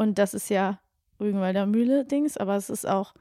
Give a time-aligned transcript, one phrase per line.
[0.00, 0.80] Und das ist ja
[1.20, 3.12] Rügenwalder Mühle-Dings, aber es ist auch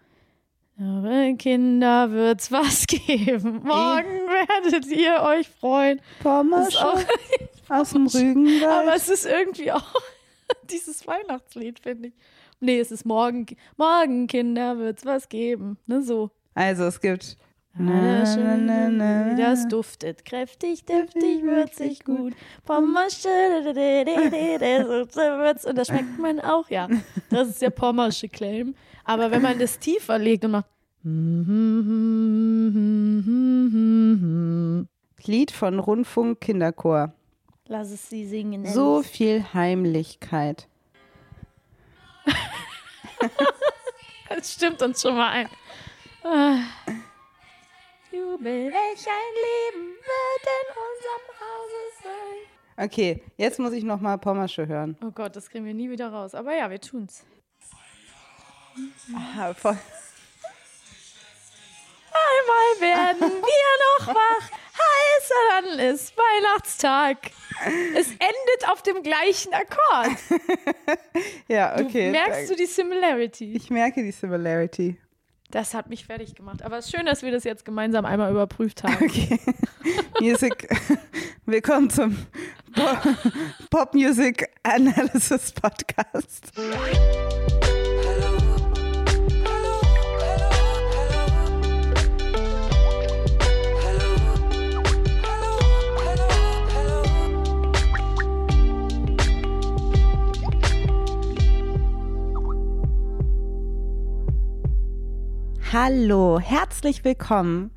[1.38, 3.64] Kinder wird's was geben.
[3.66, 6.00] Morgen werdet ihr euch freuen.
[6.24, 6.74] Pommes
[7.68, 8.64] aus dem Rügenwald.
[8.64, 9.94] Aber es ist irgendwie auch
[10.70, 12.14] dieses Weihnachtslied, finde ich.
[12.62, 15.78] Nee, es ist morgen, morgen Kinder wird's was geben.
[15.86, 16.32] Ne, so.
[16.54, 17.36] Also es gibt
[17.74, 20.26] na, na, na, das duftet.
[20.26, 22.34] Kräftig, deftig, würzig, gut.
[22.66, 23.30] Pommersche,
[25.66, 26.88] und das schmeckt man auch, ja.
[27.30, 28.76] Das ist der Pommersche Claim.
[29.06, 30.66] Aber wenn man das tiefer legt und macht
[35.26, 37.14] Lied von Rundfunk Kinderchor.
[37.68, 38.66] Lass es sie singen.
[38.66, 40.68] So viel Heimlichkeit.
[44.30, 45.50] das stimmt uns schon mal ein.
[48.12, 52.86] Jubel, welch ein Leben wird in unserem Hause sein.
[52.86, 54.98] Okay, jetzt muss ich noch mal Pommersche hören.
[55.04, 56.34] Oh Gott, das kriegen wir nie wieder raus.
[56.34, 57.24] Aber ja, wir tun's.
[59.14, 59.78] Ah, voll.
[62.12, 64.50] Einmal werden wir noch wach.
[64.80, 67.18] Heißer dann ist Weihnachtstag.
[67.96, 70.18] Es endet auf dem gleichen Akkord.
[71.48, 72.06] ja, okay.
[72.06, 73.54] Du merkst du die Similarity?
[73.54, 74.98] Ich merke die Similarity.
[75.52, 76.62] Das hat mich fertig gemacht.
[76.62, 79.04] Aber es ist schön, dass wir das jetzt gemeinsam einmal überprüft haben.
[79.04, 79.40] Okay.
[80.20, 80.70] Music.
[81.46, 82.16] Willkommen zum
[83.72, 86.52] Pop Music Analysis Podcast.
[105.72, 107.70] Hallo, herzlich willkommen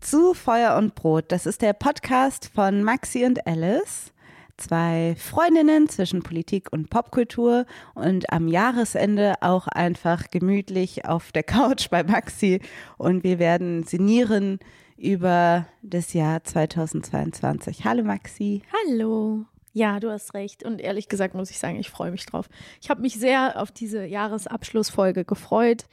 [0.00, 1.26] zu Feuer und Brot.
[1.28, 4.14] Das ist der Podcast von Maxi und Alice,
[4.56, 11.90] zwei Freundinnen zwischen Politik und Popkultur und am Jahresende auch einfach gemütlich auf der Couch
[11.90, 12.62] bei Maxi
[12.96, 14.58] und wir werden sinnieren
[14.96, 17.84] über das Jahr 2022.
[17.84, 18.62] Hallo Maxi.
[18.72, 19.44] Hallo.
[19.74, 20.64] Ja, du hast recht.
[20.64, 22.48] Und ehrlich gesagt muss ich sagen, ich freue mich drauf.
[22.80, 25.84] Ich habe mich sehr auf diese Jahresabschlussfolge gefreut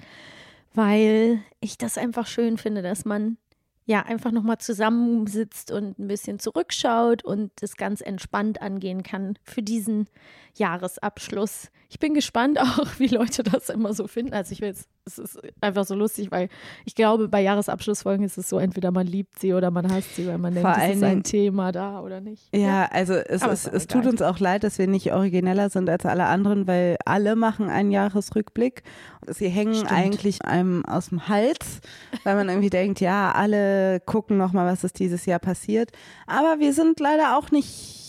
[0.77, 3.37] weil ich das einfach schön finde, dass man
[3.85, 9.63] ja einfach nochmal zusammensitzt und ein bisschen zurückschaut und das ganz entspannt angehen kann für
[9.63, 10.07] diesen
[10.55, 11.71] Jahresabschluss.
[11.89, 14.33] Ich bin gespannt auch, wie Leute das immer so finden.
[14.33, 16.49] Also ich will jetzt, es ist einfach so lustig, weil
[16.85, 20.27] ich glaube, bei Jahresabschlussfolgen ist es so, entweder man liebt sie oder man hasst sie,
[20.27, 22.49] weil man denkt, es ist ein Thema da oder nicht.
[22.53, 22.89] Ja, ja.
[22.91, 26.25] also es, ist, es tut uns auch leid, dass wir nicht origineller sind als alle
[26.25, 28.83] anderen, weil alle machen einen Jahresrückblick.
[29.27, 29.91] Sie hängen Stimmt.
[29.91, 31.79] eigentlich einem aus dem Hals,
[32.23, 35.91] weil man irgendwie denkt, ja, alle gucken nochmal, was ist dieses Jahr passiert.
[36.25, 38.06] Aber wir sind leider auch nicht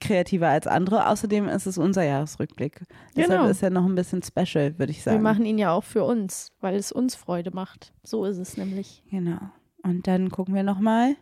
[0.00, 1.08] kreativer als andere.
[1.08, 2.80] Außerdem ist es unser Jahresrückblick.
[3.14, 3.28] Genau.
[3.28, 5.18] Deshalb ist er noch ein bisschen special, würde ich sagen.
[5.18, 7.92] Wir machen ihn ja auch für uns, weil es uns Freude macht.
[8.02, 9.02] So ist es nämlich.
[9.10, 9.40] Genau.
[9.82, 11.16] Und dann gucken wir nochmal.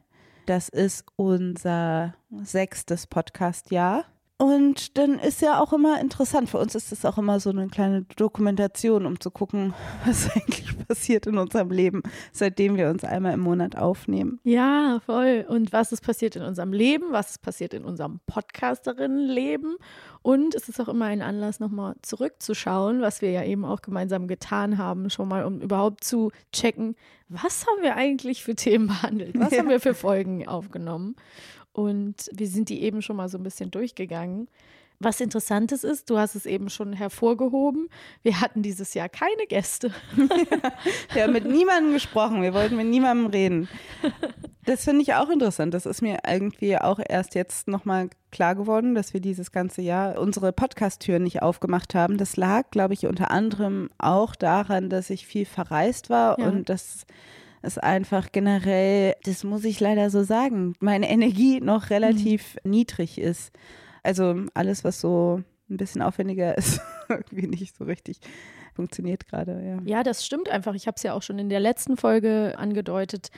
[0.46, 4.04] Das ist unser sechstes Podcast-Jahr.
[4.41, 6.49] Und dann ist ja auch immer interessant.
[6.49, 9.75] Für uns ist es auch immer so eine kleine Dokumentation, um zu gucken,
[10.06, 14.38] was eigentlich passiert in unserem Leben, seitdem wir uns einmal im Monat aufnehmen.
[14.44, 15.44] Ja, voll.
[15.49, 17.06] Und was ist passiert in unserem Leben?
[17.10, 19.76] Was ist passiert in unserem Podcasterinnenleben?
[20.22, 24.28] Und es ist auch immer ein Anlass, nochmal zurückzuschauen, was wir ja eben auch gemeinsam
[24.28, 26.94] getan haben, schon mal, um überhaupt zu checken,
[27.28, 29.38] was haben wir eigentlich für Themen behandelt?
[29.38, 29.59] Was ja.
[29.59, 31.16] haben wir für Folgen aufgenommen?
[31.78, 34.49] Und wir sind die eben schon mal so ein bisschen durchgegangen.
[34.99, 37.89] Was interessantes ist, du hast es eben schon hervorgehoben,
[38.25, 39.93] wir hatten dieses Jahr keine Gäste.
[41.12, 43.69] wir haben mit niemandem gesprochen, wir wollten mit niemandem reden.
[44.65, 45.72] Das finde ich auch interessant.
[45.72, 50.19] Das ist mir irgendwie auch erst jetzt nochmal klar geworden, dass wir dieses ganze Jahr
[50.19, 52.19] unsere Podcast-Türen nicht aufgemacht haben.
[52.19, 56.49] Das lag, glaube ich, unter anderem auch daran, dass ich viel verreist war ja.
[56.49, 57.06] und dass
[57.62, 62.70] ist einfach generell, das muss ich leider so sagen, meine Energie noch relativ mhm.
[62.70, 63.52] niedrig ist.
[64.02, 68.20] Also alles, was so ein bisschen aufwendiger ist, irgendwie nicht so richtig
[68.75, 69.60] funktioniert gerade.
[69.64, 69.96] Ja.
[69.96, 70.75] ja, das stimmt einfach.
[70.75, 73.31] Ich habe es ja auch schon in der letzten Folge angedeutet.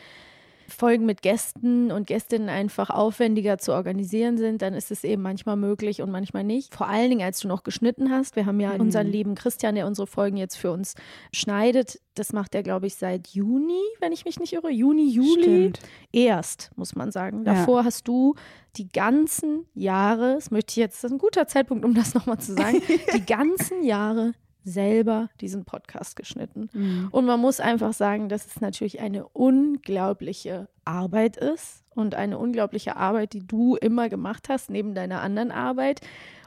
[0.70, 5.56] Folgen mit Gästen und Gästinnen einfach aufwendiger zu organisieren sind, dann ist es eben manchmal
[5.56, 6.75] möglich und manchmal nicht.
[6.75, 8.37] Vor allen Dingen, als du noch geschnitten hast.
[8.37, 8.81] Wir haben ja mhm.
[8.81, 10.94] unseren lieben Christian, der unsere Folgen jetzt für uns
[11.32, 12.00] schneidet.
[12.14, 14.70] Das macht er, glaube ich, seit Juni, wenn ich mich nicht irre.
[14.70, 15.43] Juni, Juli.
[15.43, 15.81] Stimmt.
[16.12, 17.44] Erst, muss man sagen.
[17.44, 17.84] Davor ja.
[17.84, 18.34] hast du
[18.76, 22.38] die ganzen Jahre, das möchte ich jetzt, das ist ein guter Zeitpunkt, um das nochmal
[22.38, 22.81] zu sagen,
[23.14, 24.32] die ganzen Jahre
[24.65, 26.69] selber diesen Podcast geschnitten.
[26.73, 27.09] Mhm.
[27.11, 32.97] Und man muss einfach sagen, dass es natürlich eine unglaubliche Arbeit ist und eine unglaubliche
[32.97, 36.01] Arbeit, die du immer gemacht hast, neben deiner anderen Arbeit.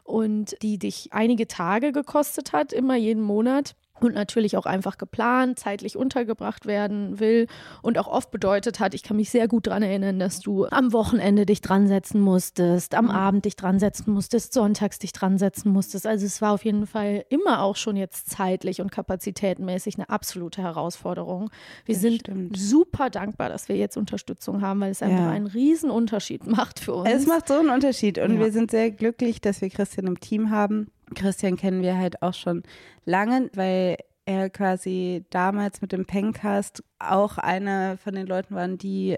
[0.03, 5.59] und die dich einige Tage gekostet hat, immer jeden Monat und natürlich auch einfach geplant,
[5.59, 7.47] zeitlich untergebracht werden will
[7.81, 10.93] und auch oft bedeutet hat, ich kann mich sehr gut daran erinnern, dass du am
[10.93, 13.11] Wochenende dich dran setzen musstest, am mhm.
[13.11, 16.05] Abend dich dran setzen musstest, sonntags dich dran setzen musstest.
[16.07, 20.61] Also es war auf jeden Fall immer auch schon jetzt zeitlich und kapazitätenmäßig eine absolute
[20.61, 21.49] Herausforderung.
[21.85, 22.57] Wir das sind stimmt.
[22.57, 25.31] super dankbar, dass wir jetzt Unterstützung haben, weil es einfach ja.
[25.31, 27.09] einen riesen Unterschied macht für uns.
[27.09, 28.39] Es macht so einen Unterschied und ja.
[28.39, 32.33] wir sind sehr glücklich, dass wir Christian im Team haben Christian kennen wir halt auch
[32.33, 32.63] schon
[33.05, 39.17] lange, weil er quasi damals mit dem Pencast auch einer von den Leuten waren, die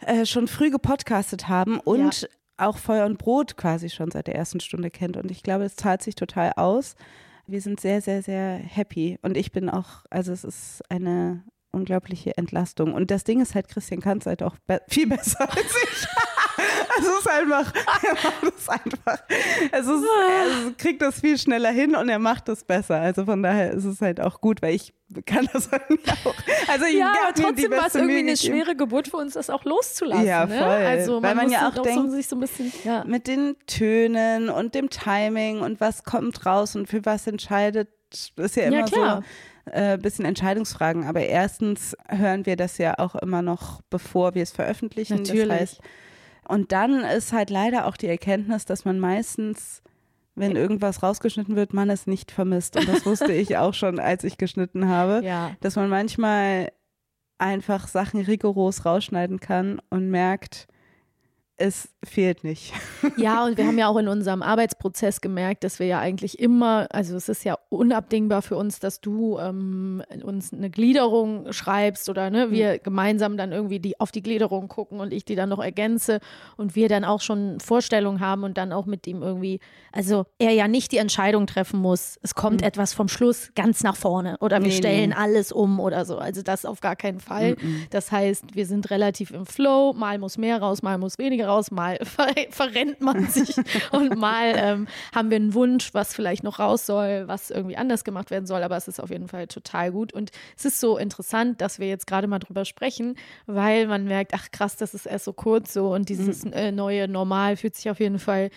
[0.00, 2.28] äh, schon früh gepodcastet haben und ja.
[2.56, 5.16] auch Feuer und Brot quasi schon seit der ersten Stunde kennt.
[5.16, 6.94] Und ich glaube, es zahlt sich total aus.
[7.46, 9.18] Wir sind sehr, sehr, sehr happy.
[9.22, 12.94] Und ich bin auch, also es ist eine unglaubliche Entlastung.
[12.94, 16.06] Und das Ding ist halt, Christian kann es halt auch be viel besser als ich.
[16.98, 17.72] Es ist einfach,
[18.02, 19.18] er macht es einfach.
[19.72, 23.00] Es ist, er kriegt das viel schneller hin und er macht es besser.
[23.00, 24.92] Also von daher ist es halt auch gut, weil ich
[25.26, 25.84] kann das halt
[26.24, 26.34] auch.
[26.68, 30.26] Also ja, aber trotzdem war es irgendwie eine schwere Geburt für uns, das auch loszulassen.
[30.26, 30.58] Ja, ne?
[30.58, 30.78] voll.
[30.80, 30.86] Ne?
[30.86, 33.04] Also weil man, man ja auch denkt, so, so bisschen, ja.
[33.04, 37.88] mit den Tönen und dem Timing und was kommt raus und für was entscheidet,
[38.36, 39.22] ist ja immer ja, so
[39.72, 41.04] äh, bisschen Entscheidungsfragen.
[41.04, 45.18] Aber erstens hören wir das ja auch immer noch, bevor wir es veröffentlichen.
[45.18, 45.48] Natürlich.
[45.48, 45.80] Das heißt,
[46.50, 49.82] und dann ist halt leider auch die Erkenntnis, dass man meistens,
[50.34, 52.76] wenn irgendwas rausgeschnitten wird, man es nicht vermisst.
[52.76, 55.52] Und das wusste ich auch schon, als ich geschnitten habe, ja.
[55.60, 56.72] dass man manchmal
[57.38, 60.66] einfach Sachen rigoros rausschneiden kann und merkt,
[61.60, 62.72] es fehlt nicht.
[63.16, 66.86] Ja, und wir haben ja auch in unserem Arbeitsprozess gemerkt, dass wir ja eigentlich immer,
[66.90, 72.30] also es ist ja unabdingbar für uns, dass du ähm, uns eine Gliederung schreibst oder
[72.30, 72.78] ne, wir mhm.
[72.82, 76.20] gemeinsam dann irgendwie die, auf die Gliederung gucken und ich die dann noch ergänze
[76.56, 79.60] und wir dann auch schon Vorstellungen haben und dann auch mit ihm irgendwie,
[79.92, 82.66] also er ja nicht die Entscheidung treffen muss, es kommt mhm.
[82.66, 85.16] etwas vom Schluss ganz nach vorne oder wir nee, stellen nee.
[85.16, 86.18] alles um oder so.
[86.18, 87.56] Also das auf gar keinen Fall.
[87.60, 87.86] Mhm.
[87.90, 91.70] Das heißt, wir sind relativ im Flow, mal muss mehr raus, mal muss weniger raus,
[91.70, 93.54] mal ver verrennt man sich
[93.92, 98.04] und mal ähm, haben wir einen Wunsch, was vielleicht noch raus soll, was irgendwie anders
[98.04, 100.98] gemacht werden soll, aber es ist auf jeden Fall total gut und es ist so
[100.98, 103.16] interessant, dass wir jetzt gerade mal drüber sprechen,
[103.46, 106.52] weil man merkt, ach krass, das ist erst so kurz so und dieses mhm.
[106.52, 108.50] äh, neue Normal fühlt sich auf jeden Fall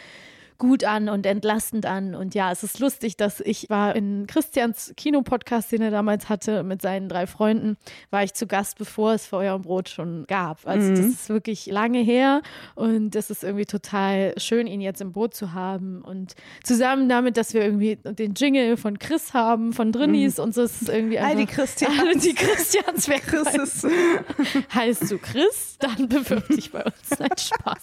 [0.57, 2.15] gut an und entlastend an.
[2.15, 6.63] Und ja, es ist lustig, dass ich war in Christians Kinopodcast, den er damals hatte
[6.63, 7.77] mit seinen drei Freunden,
[8.11, 10.65] war ich zu Gast, bevor es Feuer und Brot schon gab.
[10.67, 10.95] Also mhm.
[10.95, 12.41] das ist wirklich lange her
[12.75, 16.01] und das ist irgendwie total schön, ihn jetzt im Boot zu haben.
[16.01, 20.43] Und zusammen damit, dass wir irgendwie den Jingle von Chris haben, von Drinnies mhm.
[20.43, 21.99] und so ist es irgendwie einfach, All die Christians.
[21.99, 23.87] Alle die Christians Chris
[24.73, 27.19] heißt du Chris, dann bewirb dich bei uns.
[27.19, 27.81] Nein, Spaß.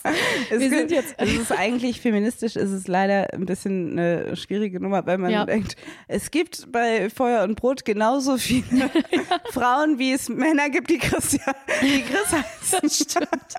[0.50, 4.80] Es, wir sind jetzt, es ist eigentlich feministisch, ist es leider ein bisschen eine schwierige
[4.80, 5.44] Nummer, weil man ja.
[5.44, 5.76] denkt,
[6.08, 8.90] es gibt bei Feuer und Brot genauso viele.
[9.50, 12.78] Frauen, wie es Männer gibt, die Christian, die Chris heißen.
[12.82, 13.54] Das stimmt.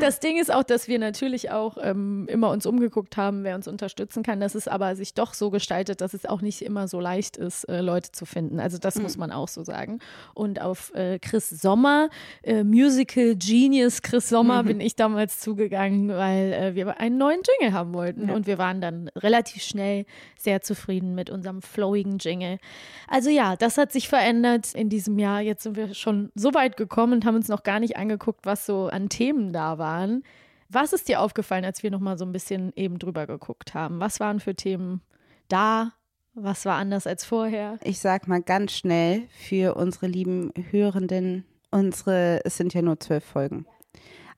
[0.00, 3.68] Das Ding ist auch, dass wir natürlich auch ähm, immer uns umgeguckt haben, wer uns
[3.68, 4.40] unterstützen kann.
[4.40, 7.64] Das ist aber sich doch so gestaltet, dass es auch nicht immer so leicht ist,
[7.64, 8.60] äh, Leute zu finden.
[8.60, 9.02] Also das mhm.
[9.02, 10.00] muss man auch so sagen.
[10.34, 12.10] Und auf äh, Chris Sommer,
[12.42, 14.66] äh, Musical Genius Chris Sommer, mhm.
[14.68, 18.28] bin ich damals zugegangen, weil äh, wir einen neuen Jingle haben wollten.
[18.28, 18.34] Ja.
[18.42, 20.04] Und wir waren dann relativ schnell
[20.36, 22.58] sehr zufrieden mit unserem flowigen Jingle.
[23.06, 25.40] Also ja, das hat sich verändert in diesem Jahr.
[25.40, 28.66] Jetzt sind wir schon so weit gekommen und haben uns noch gar nicht angeguckt, was
[28.66, 30.24] so an Themen da waren.
[30.68, 34.00] Was ist dir aufgefallen, als wir noch mal so ein bisschen eben drüber geguckt haben?
[34.00, 35.02] Was waren für Themen
[35.46, 35.92] da?
[36.34, 37.78] Was war anders als vorher?
[37.84, 43.24] Ich sag mal ganz schnell für unsere lieben Hörenden, unsere, es sind ja nur zwölf
[43.24, 43.66] Folgen.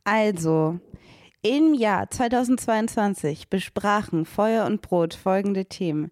[0.05, 0.79] Also,
[1.45, 6.11] im Jahr 2022 besprachen Feuer und Brot folgende Themen.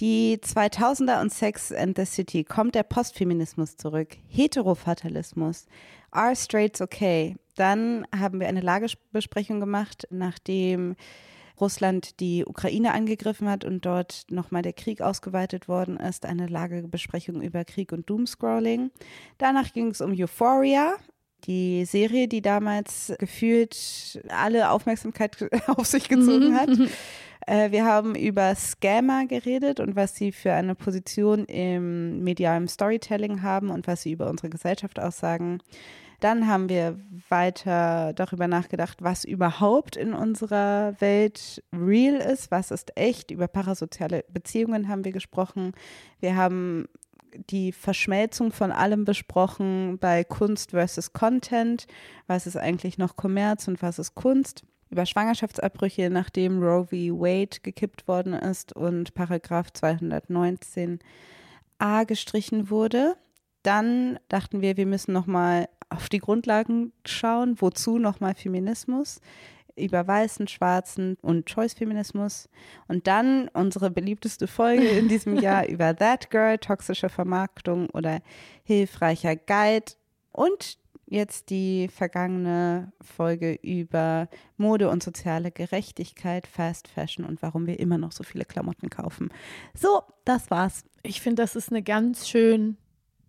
[0.00, 5.66] Die 2000er und Sex and the City kommt der Postfeminismus zurück, Heterofatalismus,
[6.10, 7.36] Are Straights okay?
[7.54, 10.96] Dann haben wir eine Lagebesprechung gemacht, nachdem
[11.60, 17.40] Russland die Ukraine angegriffen hat und dort nochmal der Krieg ausgeweitet worden ist, eine Lagebesprechung
[17.40, 18.90] über Krieg und Doomscrolling.
[19.38, 20.96] Danach ging es um Euphoria,
[21.44, 26.56] die Serie, die damals gefühlt alle Aufmerksamkeit auf sich gezogen mhm.
[26.56, 26.70] hat.
[27.46, 33.42] Äh, wir haben über Scammer geredet und was sie für eine Position im medialen Storytelling
[33.42, 35.58] haben und was sie über unsere Gesellschaft aussagen.
[36.20, 42.96] Dann haben wir weiter darüber nachgedacht, was überhaupt in unserer Welt real ist, was ist
[42.96, 43.32] echt.
[43.32, 45.72] Über parasoziale Beziehungen haben wir gesprochen.
[46.20, 46.86] Wir haben
[47.50, 51.86] die Verschmelzung von allem besprochen bei Kunst versus Content.
[52.26, 54.64] Was ist eigentlich noch Kommerz und was ist Kunst?
[54.92, 57.18] über Schwangerschaftsabbrüche, nachdem Roe v.
[57.18, 60.98] Wade gekippt worden ist und Paragraph 219a
[62.06, 63.16] gestrichen wurde.
[63.62, 67.56] Dann dachten wir, wir müssen nochmal auf die Grundlagen schauen.
[67.60, 69.20] Wozu nochmal Feminismus?
[69.76, 72.48] Über weißen, schwarzen und Choice-Feminismus.
[72.88, 78.20] Und dann unsere beliebteste Folge in diesem Jahr über That Girl, toxische Vermarktung oder
[78.64, 79.92] hilfreicher Guide.
[80.32, 87.78] Und jetzt die vergangene Folge über Mode und soziale Gerechtigkeit, Fast Fashion und warum wir
[87.78, 89.30] immer noch so viele Klamotten kaufen.
[89.74, 90.84] So, das war's.
[91.02, 92.78] Ich finde, das ist eine ganz schön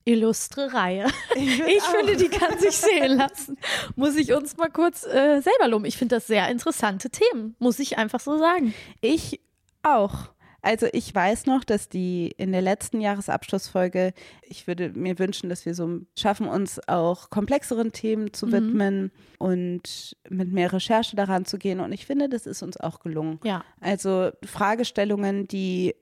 [0.05, 1.07] illustre Reihe.
[1.35, 3.57] Ich, ich finde, die kann sich sehen lassen.
[3.95, 5.85] Muss ich uns mal kurz äh, selber loben.
[5.85, 8.73] Ich finde das sehr interessante Themen, muss ich einfach so sagen.
[9.01, 9.39] Ich
[9.81, 10.29] auch.
[10.63, 15.65] Also ich weiß noch, dass die in der letzten Jahresabschlussfolge, ich würde mir wünschen, dass
[15.65, 18.51] wir so schaffen, uns auch komplexeren Themen zu mhm.
[18.51, 21.81] widmen und mit mehr Recherche daran zu gehen.
[21.81, 23.39] Und ich finde, das ist uns auch gelungen.
[23.43, 23.65] Ja.
[23.81, 25.95] Also Fragestellungen, die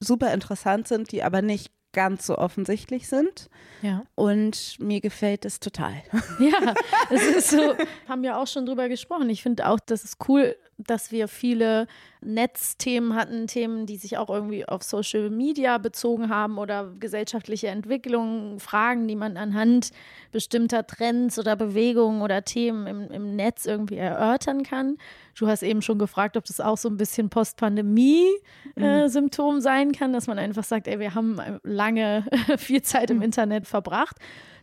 [0.00, 3.50] super interessant sind, die aber nicht ganz so offensichtlich sind.
[3.82, 4.04] Ja.
[4.14, 5.94] Und mir gefällt es total.
[6.38, 6.74] Ja,
[7.10, 7.74] es ist so,
[8.08, 9.28] haben wir auch schon drüber gesprochen.
[9.30, 11.88] Ich finde auch, das ist cool, dass wir viele
[12.20, 18.60] Netzthemen hatten, Themen, die sich auch irgendwie auf Social Media bezogen haben oder gesellschaftliche Entwicklungen,
[18.60, 19.90] Fragen, die man anhand
[20.32, 24.96] bestimmter Trends oder Bewegungen oder Themen im, im Netz irgendwie erörtern kann.
[25.38, 30.12] Du hast eben schon gefragt, ob das auch so ein bisschen Post-Pandemie-Symptom äh, sein kann,
[30.12, 32.24] dass man einfach sagt, ey, wir haben lange
[32.58, 33.24] viel Zeit im mhm.
[33.24, 34.16] Internet verbracht.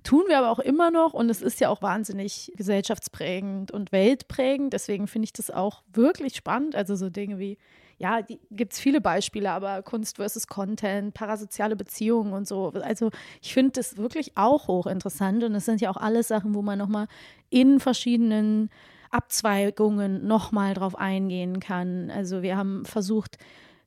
[0.05, 4.71] Tun wir aber auch immer noch und es ist ja auch wahnsinnig gesellschaftsprägend und weltprägend.
[4.71, 6.75] Deswegen finde ich das auch wirklich spannend.
[6.75, 7.57] Also so Dinge wie,
[7.97, 8.19] ja,
[8.51, 12.71] gibt es viele Beispiele, aber Kunst versus Content, parasoziale Beziehungen und so.
[12.83, 13.09] Also
[13.41, 16.77] ich finde das wirklich auch hochinteressant und es sind ja auch alles Sachen, wo man
[16.77, 17.07] nochmal
[17.49, 18.69] in verschiedenen
[19.09, 22.11] Abzweigungen nochmal drauf eingehen kann.
[22.11, 23.39] Also wir haben versucht,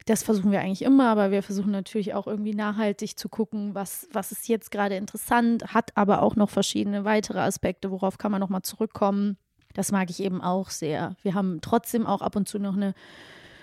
[0.08, 4.08] das versuchen wir eigentlich immer, aber wir versuchen natürlich auch irgendwie nachhaltig zu gucken, was,
[4.10, 8.40] was ist jetzt gerade interessant, hat aber auch noch verschiedene weitere Aspekte, worauf kann man
[8.40, 9.36] nochmal zurückkommen.
[9.74, 11.14] Das mag ich eben auch sehr.
[11.22, 12.94] Wir haben trotzdem auch ab und zu noch eine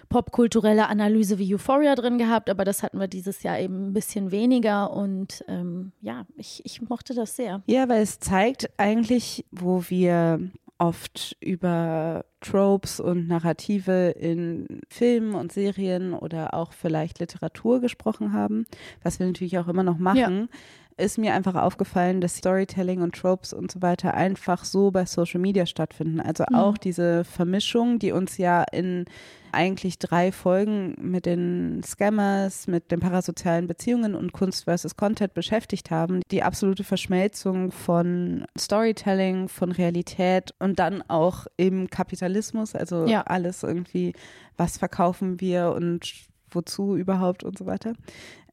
[0.08, 4.30] popkulturelle Analyse wie Euphoria drin gehabt, aber das hatten wir dieses Jahr eben ein bisschen
[4.30, 7.64] weniger und ähm, ja, ich, ich mochte das sehr.
[7.66, 15.52] Ja, weil es zeigt eigentlich, wo wir oft über Tropes und Narrative in Filmen und
[15.52, 18.66] Serien oder auch vielleicht Literatur gesprochen haben,
[19.02, 20.50] was wir natürlich auch immer noch machen.
[20.52, 20.58] Ja
[20.98, 25.42] ist mir einfach aufgefallen, dass Storytelling und Tropes und so weiter einfach so bei Social
[25.42, 26.22] Media stattfinden.
[26.22, 26.56] Also mhm.
[26.56, 29.06] auch diese Vermischung, die uns ja in
[29.52, 35.92] eigentlich drei Folgen mit den Scammers, mit den parasozialen Beziehungen und Kunst versus Content beschäftigt
[35.92, 36.22] haben.
[36.32, 43.22] Die absolute Verschmelzung von Storytelling, von Realität und dann auch im Kapitalismus, also ja.
[43.22, 44.14] alles irgendwie,
[44.58, 46.14] was verkaufen wir und
[46.52, 47.94] wozu überhaupt und so weiter.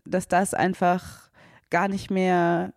[0.05, 1.22] Dass das einfach
[1.73, 2.73] gar nicht mehr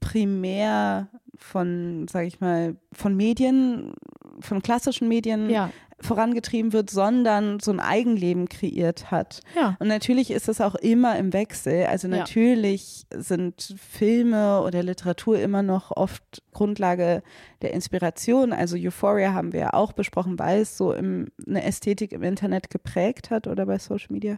[0.00, 3.94] primär von, sage ich mal, von Medien,
[4.40, 5.70] von klassischen Medien ja.
[6.00, 9.40] vorangetrieben wird, sondern so ein Eigenleben kreiert hat.
[9.54, 9.76] Ja.
[9.78, 11.86] Und natürlich ist es auch immer im Wechsel.
[11.86, 13.20] Also natürlich ja.
[13.22, 17.22] sind Filme oder Literatur immer noch oft Grundlage
[17.62, 18.52] der Inspiration.
[18.52, 22.70] Also Euphoria haben wir ja auch besprochen, weil es so im, eine Ästhetik im Internet
[22.70, 24.36] geprägt hat oder bei Social Media.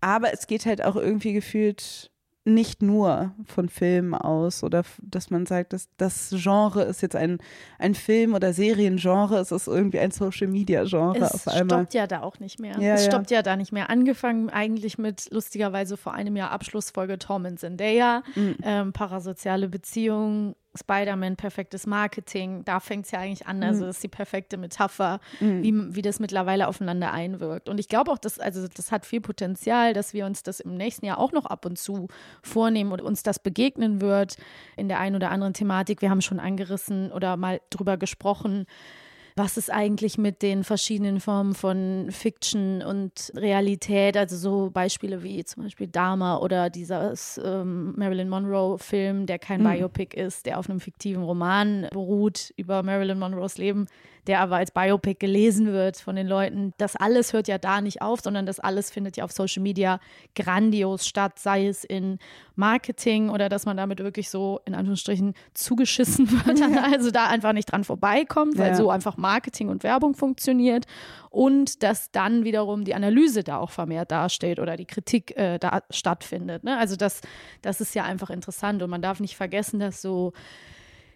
[0.00, 2.10] Aber es geht halt auch irgendwie gefühlt
[2.54, 7.38] nicht nur von Filmen aus oder dass man sagt, dass das Genre ist jetzt ein,
[7.78, 11.60] ein Film- oder Seriengenre, es ist irgendwie ein Social-Media-Genre auf einmal.
[11.60, 12.78] Es stoppt ja da auch nicht mehr.
[12.78, 13.10] Ja, es ja.
[13.10, 13.90] stoppt ja da nicht mehr.
[13.90, 18.56] Angefangen eigentlich mit lustigerweise vor einem Jahr Abschlussfolge Tom und Zendaya, mhm.
[18.62, 23.62] ähm, parasoziale Beziehungen, Spider-Man perfektes Marketing, da fängt es ja eigentlich an.
[23.62, 23.88] Also mhm.
[23.88, 25.62] das ist die perfekte Metapher, mhm.
[25.62, 27.68] wie, wie das mittlerweile aufeinander einwirkt.
[27.68, 30.74] Und ich glaube auch, dass, also das hat viel Potenzial, dass wir uns das im
[30.76, 32.08] nächsten Jahr auch noch ab und zu
[32.42, 34.36] vornehmen und uns das begegnen wird
[34.76, 36.02] in der einen oder anderen Thematik.
[36.02, 38.66] Wir haben schon angerissen oder mal drüber gesprochen,
[39.36, 45.44] was ist eigentlich mit den verschiedenen Formen von Fiction und Realität, also so Beispiele wie
[45.44, 49.70] zum Beispiel Dharma oder dieser ähm, Marilyn Monroe-Film, der kein mhm.
[49.70, 53.86] Biopic ist, der auf einem fiktiven Roman beruht über Marilyn Monroes Leben
[54.26, 56.72] der aber als Biopic gelesen wird von den Leuten.
[56.78, 60.00] Das alles hört ja da nicht auf, sondern das alles findet ja auf Social Media
[60.34, 62.18] grandios statt, sei es in
[62.56, 66.60] Marketing oder dass man damit wirklich so in Anführungsstrichen zugeschissen wird,
[66.92, 68.74] also da einfach nicht dran vorbeikommt, weil ja.
[68.74, 70.86] so einfach Marketing und Werbung funktioniert
[71.30, 75.82] und dass dann wiederum die Analyse da auch vermehrt dasteht oder die Kritik äh, da
[75.90, 76.64] stattfindet.
[76.64, 76.76] Ne?
[76.76, 77.20] Also das,
[77.62, 80.32] das ist ja einfach interessant und man darf nicht vergessen, dass so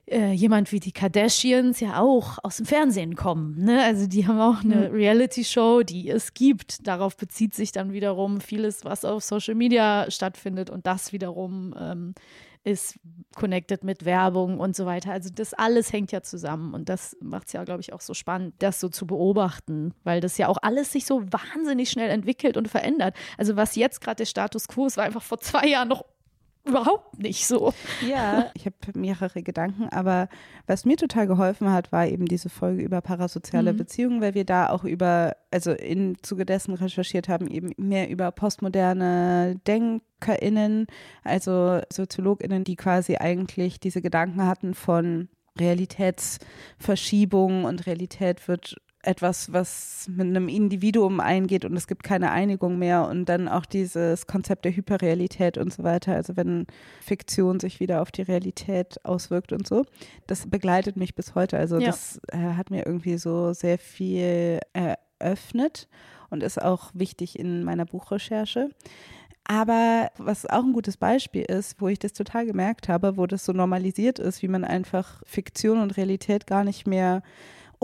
[0.07, 3.65] äh, jemand wie die Kardashians ja auch aus dem Fernsehen kommen.
[3.65, 3.83] Ne?
[3.83, 4.95] Also die haben auch eine mhm.
[4.95, 6.87] Reality-Show, die es gibt.
[6.87, 12.15] Darauf bezieht sich dann wiederum vieles, was auf Social Media stattfindet und das wiederum ähm,
[12.65, 12.99] ist
[13.37, 15.13] connected mit Werbung und so weiter.
[15.13, 18.15] Also das alles hängt ja zusammen und das macht es ja, glaube ich, auch so
[18.15, 22.57] spannend, das so zu beobachten, weil das ja auch alles sich so wahnsinnig schnell entwickelt
[22.57, 23.15] und verändert.
[23.37, 26.05] Also was jetzt gerade der Status quo ist, war einfach vor zwei Jahren noch
[26.65, 27.73] überhaupt nicht so.
[28.07, 30.29] Ja, ich habe mehrere Gedanken, aber
[30.67, 33.77] was mir total geholfen hat, war eben diese Folge über parasoziale mhm.
[33.77, 38.31] Beziehungen, weil wir da auch über, also im Zuge dessen recherchiert haben, eben mehr über
[38.31, 40.87] postmoderne DenkerInnen,
[41.23, 45.29] also SoziologInnen, die quasi eigentlich diese Gedanken hatten von
[45.59, 52.79] Realitätsverschiebung und Realität wird etwas, was mit einem Individuum eingeht und es gibt keine Einigung
[52.79, 56.67] mehr und dann auch dieses Konzept der Hyperrealität und so weiter, also wenn
[57.01, 59.85] Fiktion sich wieder auf die Realität auswirkt und so,
[60.27, 61.59] das begleitet mich bis heute.
[61.59, 61.87] Also ja.
[61.87, 65.89] das äh, hat mir irgendwie so sehr viel eröffnet
[66.31, 68.71] und ist auch wichtig in meiner Buchrecherche.
[69.47, 73.45] Aber was auch ein gutes Beispiel ist, wo ich das total gemerkt habe, wo das
[73.45, 77.23] so normalisiert ist, wie man einfach Fiktion und Realität gar nicht mehr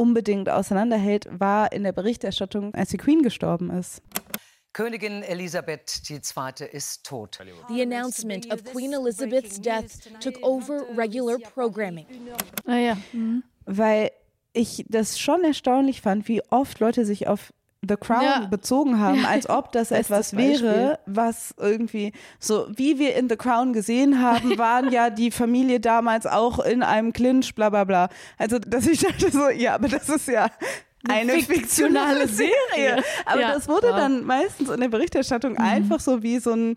[0.00, 4.00] unbedingt auseinanderhält, war in der Berichterstattung, als die Queen gestorben ist.
[4.72, 6.20] Königin Elisabeth II.
[6.72, 7.38] ist tot.
[7.68, 12.06] The announcement of Queen Elizabeth's death took over regular programming.
[12.66, 12.96] Ah ja.
[13.12, 13.42] Mhm.
[13.66, 14.10] Weil
[14.52, 17.52] ich das schon erstaunlich fand, wie oft Leute sich auf
[17.86, 18.46] The Crown ja.
[18.46, 23.72] bezogen haben, als ob das etwas wäre, was irgendwie so, wie wir in The Crown
[23.72, 28.08] gesehen haben, waren ja die Familie damals auch in einem Clinch, bla bla bla.
[28.36, 30.50] Also, dass ich dachte so, ja, aber das ist ja
[31.08, 33.02] eine, eine fiktionale Serie.
[33.24, 33.96] Aber ja, das wurde wow.
[33.96, 35.60] dann meistens in der Berichterstattung mhm.
[35.60, 36.76] einfach so wie so ein,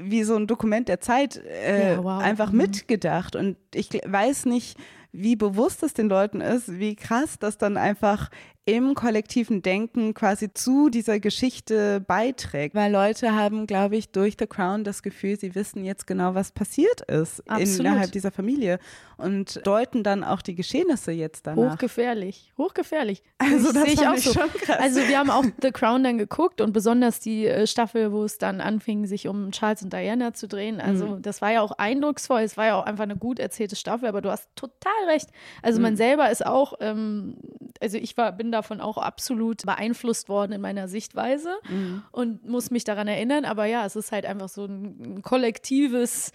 [0.00, 2.20] wie so ein Dokument der Zeit äh, ja, wow.
[2.20, 2.58] einfach mhm.
[2.58, 3.36] mitgedacht.
[3.36, 4.76] Und ich weiß nicht,
[5.12, 8.30] wie bewusst es den Leuten ist, wie krass das dann einfach
[8.64, 12.76] im kollektiven Denken quasi zu dieser Geschichte beiträgt.
[12.76, 16.52] Weil Leute haben, glaube ich, durch The Crown das Gefühl, sie wissen jetzt genau, was
[16.52, 17.80] passiert ist Absolut.
[17.80, 18.78] innerhalb dieser Familie
[19.16, 21.72] und deuten dann auch die Geschehnisse jetzt danach.
[21.72, 23.22] Hochgefährlich, hochgefährlich.
[23.38, 24.32] Also das sehe ich auch so.
[24.32, 24.78] Schon krass.
[24.78, 28.38] Also wir haben auch The Crown dann geguckt und besonders die äh, Staffel, wo es
[28.38, 30.80] dann anfing, sich um Charles und Diana zu drehen.
[30.80, 31.22] Also mhm.
[31.22, 32.42] das war ja auch eindrucksvoll.
[32.42, 35.30] Es war ja auch einfach eine gut erzählte Staffel, aber du hast total recht.
[35.62, 35.82] Also mhm.
[35.82, 37.36] man selber ist auch, ähm,
[37.80, 42.02] also ich war, bin davon auch absolut beeinflusst worden in meiner Sichtweise mhm.
[42.12, 43.44] und muss mich daran erinnern.
[43.44, 46.32] Aber ja, es ist halt einfach so ein, ein kollektives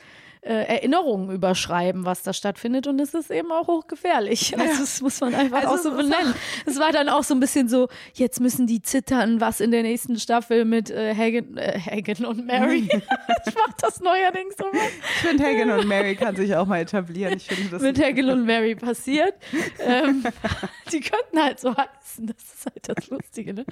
[0.47, 2.87] äh, Erinnerungen überschreiben, was da stattfindet.
[2.87, 4.51] Und es ist eben auch hochgefährlich.
[4.51, 4.59] Ja.
[4.59, 6.33] Also das muss man einfach also auch so benennen.
[6.65, 9.83] Es war dann auch so ein bisschen so, jetzt müssen die zittern, was in der
[9.83, 12.87] nächsten Staffel mit äh, Hagen, äh, Hagen und Mary.
[12.91, 14.65] ich mach das neuerdings so.
[14.73, 17.35] Ich finde, Hagen und Mary kann sich auch mal etablieren.
[17.35, 19.33] Ich finde das mit Hagen und Mary passiert.
[19.79, 20.23] ähm,
[20.91, 22.27] die könnten halt so heißen.
[22.27, 23.53] Das ist halt das Lustige.
[23.53, 23.65] Ne?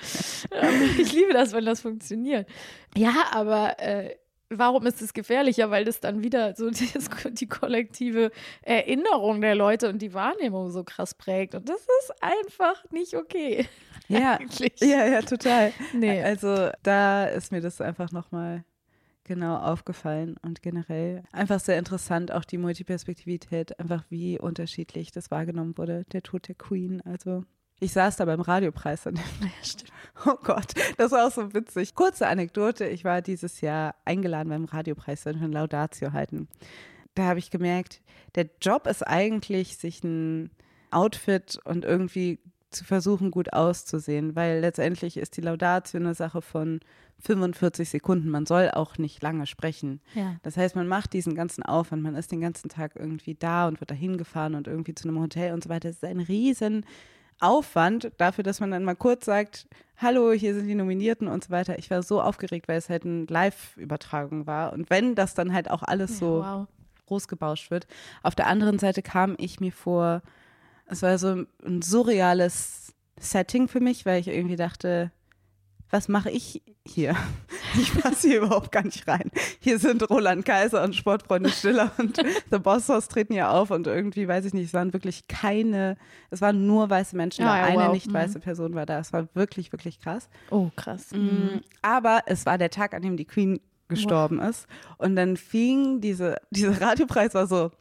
[0.52, 2.48] Ähm, ich liebe das, wenn das funktioniert.
[2.96, 4.16] Ja, aber äh,
[4.50, 5.72] warum ist es gefährlicher?
[5.72, 6.90] Weil das dann wieder so die,
[7.32, 8.32] die, kollektive
[8.62, 11.56] Erinnerung der Leute und die Wahrnehmung so krass prägt.
[11.56, 13.68] Und das ist einfach nicht okay.
[14.08, 14.40] Ja,
[14.80, 15.72] ja, ja, total.
[15.94, 16.22] Nee.
[16.22, 18.64] Also da ist mir das einfach nochmal
[19.24, 25.78] genau aufgefallen und generell einfach sehr interessant, auch die Multiperspektivität, einfach wie unterschiedlich das wahrgenommen
[25.78, 27.02] wurde, der Tod der Queen.
[27.02, 27.44] Also
[27.80, 29.20] ich saß da beim Radiopreis und
[30.26, 31.96] oh Gott, das war auch so witzig.
[31.96, 36.48] Kurze Anekdote, ich war dieses Jahr eingeladen beim Radiopreis und ein Laudatio halten.
[37.16, 38.02] Da habe ich gemerkt,
[38.36, 40.52] der Job ist eigentlich, sich ein
[40.92, 42.40] Outfit und irgendwie
[42.72, 46.82] zu versuchen, gut auszusehen, weil letztendlich ist die Laudatio eine Sache von
[47.20, 48.30] 45 Sekunden.
[48.30, 50.02] Man soll auch nicht lange sprechen.
[50.14, 50.36] Ja.
[50.44, 53.80] Das heißt, man macht diesen ganzen Aufwand, man ist den ganzen Tag irgendwie da und
[53.80, 55.88] wird dahin gefahren und irgendwie zu einem Hotel und so weiter.
[55.88, 56.86] Das ist ein riesen
[57.40, 59.68] Aufwand dafür, dass man dann mal kurz sagt,
[59.98, 61.78] hallo, hier sind die Nominierten und so weiter.
[61.78, 64.74] Ich war so aufgeregt, weil es halt eine Live-Übertragung war.
[64.74, 66.68] Und wenn das dann halt auch alles ja, so wow.
[67.08, 67.28] groß
[67.72, 67.88] wird.
[68.24, 70.22] Auf der anderen Seite kam ich mir vor,
[70.88, 75.12] es war so ein surreales Setting für mich, weil ich irgendwie dachte,
[75.96, 77.16] was mache ich hier?
[77.78, 79.30] Ich passe hier überhaupt gar nicht rein.
[79.60, 82.16] Hier sind Roland Kaiser und Sportfreunde Stiller und
[82.50, 85.98] The Boss House treten hier auf und irgendwie, weiß ich nicht, es waren wirklich keine,
[86.30, 87.58] es waren nur weiße Menschen da.
[87.58, 87.94] Ja, Eine wow.
[87.94, 88.44] nicht weiße mhm.
[88.44, 89.00] Person war da.
[89.00, 90.30] Es war wirklich, wirklich krass.
[90.52, 91.12] Oh, krass.
[91.12, 91.64] Mhm.
[91.82, 94.52] Aber es war der Tag, an dem die Queen gestorben wow.
[94.52, 94.68] ist.
[94.98, 97.72] Und dann fing diese, dieser Radiopreis war so,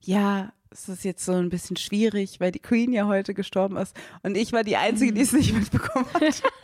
[0.00, 3.94] ja, es ist jetzt so ein bisschen schwierig, weil die Queen ja heute gestorben ist.
[4.22, 6.42] Und ich war die Einzige, die es nicht mitbekommen hat.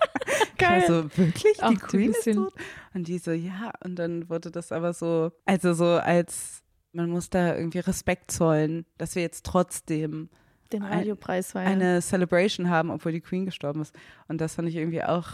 [0.60, 0.82] Geil.
[0.82, 2.52] Also wirklich, die Auch Queen ist tot?
[2.94, 3.72] Und die so, ja.
[3.84, 8.84] Und dann wurde das aber so, also so als man muss da irgendwie Respekt zollen,
[8.98, 10.28] dass wir jetzt trotzdem
[10.72, 11.68] den Radiopreis feiern.
[11.72, 13.94] eine Celebration haben, obwohl die Queen gestorben ist.
[14.28, 15.28] Und das fand ich irgendwie auch,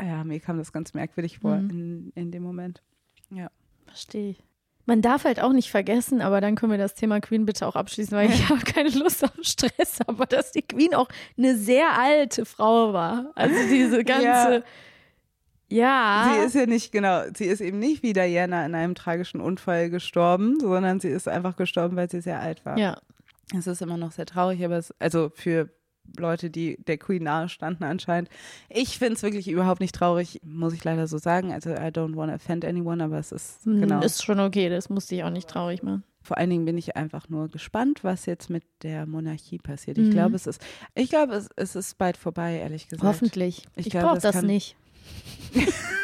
[0.00, 1.70] ja, mir kam das ganz merkwürdig vor Mhm.
[1.70, 2.82] in, in dem Moment.
[3.30, 3.50] Ja.
[3.86, 4.42] Verstehe ich.
[4.84, 7.76] Man darf halt auch nicht vergessen, aber dann können wir das Thema Queen bitte auch
[7.76, 11.96] abschließen, weil ich habe keine Lust auf Stress, aber dass die Queen auch eine sehr
[11.98, 13.30] alte Frau war.
[13.36, 14.64] Also diese ganze,
[15.68, 19.40] ja, Sie ist ja nicht, genau, sie ist eben nicht wie Diana in einem tragischen
[19.40, 22.76] Unfall gestorben, sondern sie ist einfach gestorben, weil sie sehr alt war.
[22.76, 22.98] ja,
[23.56, 25.70] Es ist immer noch sehr traurig, aber es, also für
[26.18, 28.28] Leute, die der Queen nahe standen anscheinend.
[28.68, 31.52] Ich finde es wirklich überhaupt nicht traurig, muss ich leider so sagen.
[31.52, 34.00] Also I don't want to offend anyone, aber es ist, genau.
[34.00, 36.02] Mm, ist schon okay, das musste ich auch nicht traurig machen.
[36.24, 39.98] Vor allen Dingen bin ich einfach nur gespannt, was jetzt mit der Monarchie passiert.
[39.98, 40.10] Ich Mhm.
[40.12, 40.60] glaube, es ist,
[40.94, 43.08] ich glaube, es, es ist bald vorbei, ehrlich gesagt.
[43.08, 43.64] Hoffentlich.
[43.76, 44.76] Ich Ich, glaube, brauche das das kann- nicht.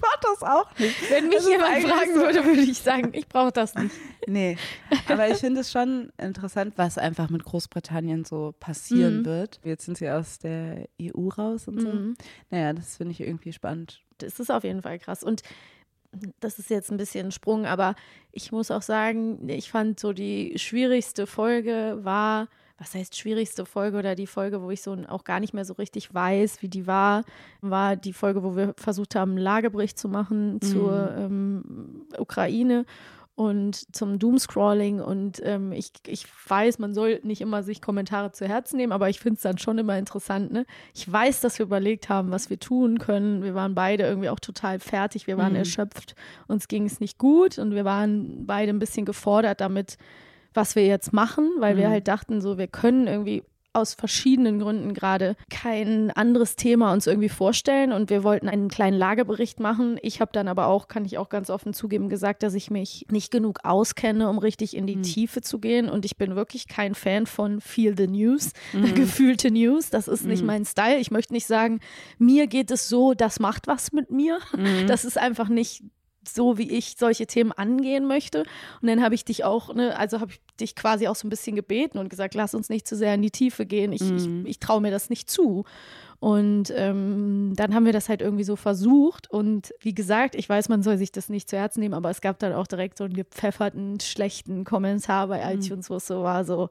[0.00, 1.10] Ich mach das auch nicht.
[1.10, 3.94] Wenn mich Das jemand fragen so- würde, würde ich sagen, ich brauche das nicht.
[4.26, 4.56] Nee,
[5.08, 9.24] aber ich finde es schon interessant, was einfach mit Großbritannien so passieren Mhm.
[9.26, 9.60] wird.
[9.64, 11.88] Jetzt sind sie aus der EU raus und so.
[11.88, 12.14] Mhm.
[12.50, 14.00] Naja, das finde ich irgendwie spannend.
[14.18, 15.22] Das ist auf jeden Fall krass.
[15.22, 15.42] Und
[16.40, 17.94] das ist jetzt ein bisschen ein Sprung, aber
[18.32, 22.48] ich muss auch sagen, ich fand so die schwierigste Folge war,
[22.80, 25.74] was heißt schwierigste Folge oder die Folge, wo ich so auch gar nicht mehr so
[25.74, 27.24] richtig weiß, wie die war,
[27.60, 32.86] war die Folge, wo wir versucht haben, einen Lagebericht zu machen zur ähm, Ukraine
[33.36, 38.46] und zum Doomscrolling und ähm, ich, ich weiß, man soll nicht immer sich Kommentare zu
[38.48, 40.52] Herzen nehmen, aber ich finde es dann schon immer interessant.
[40.52, 40.66] Ne?
[40.94, 43.42] Ich weiß, dass wir überlegt haben, was wir tun können.
[43.42, 45.58] Wir waren beide irgendwie auch total fertig, wir waren Mhm.
[45.60, 46.14] erschöpft,
[46.48, 49.96] uns ging es nicht gut und wir waren beide ein bisschen gefordert damit,
[50.54, 51.92] was wir jetzt machen, weil wir Mhm.
[51.92, 57.28] halt dachten, so wir können irgendwie aus verschiedenen Gründen gerade kein anderes Thema uns irgendwie
[57.28, 59.96] vorstellen und wir wollten einen kleinen Lagebericht machen.
[60.02, 63.06] Ich habe dann aber auch, kann ich auch ganz offen zugeben, gesagt, dass ich mich
[63.12, 65.02] nicht genug auskenne, um richtig in die Mhm.
[65.04, 68.92] Tiefe zu gehen und ich bin wirklich kein Fan von Feel the News, Mhm.
[68.96, 69.88] gefühlte News.
[69.90, 70.98] Das ist nicht mein Style.
[70.98, 71.78] Ich möchte nicht sagen,
[72.18, 74.40] mir geht es so, das macht was mit mir.
[74.56, 74.88] Mhm.
[74.88, 75.84] Das ist einfach nicht
[76.26, 78.44] so, wie ich solche Themen angehen möchte.
[78.82, 81.30] Und dann habe ich dich auch, ne, also habe ich dich quasi auch so ein
[81.30, 83.92] bisschen gebeten und gesagt, lass uns nicht zu sehr in die Tiefe gehen.
[83.92, 84.42] Ich, Mhm.
[84.44, 85.64] ich, ich traue mir das nicht zu.
[86.18, 89.30] Und ähm, dann haben wir das halt irgendwie so versucht.
[89.30, 92.20] Und wie gesagt, ich weiß, man soll sich das nicht zu Herzen nehmen, aber es
[92.20, 95.62] gab dann auch direkt so einen gepfefferten, schlechten Kommentar bei Mhm.
[95.62, 96.68] iTunes, wo es so war, so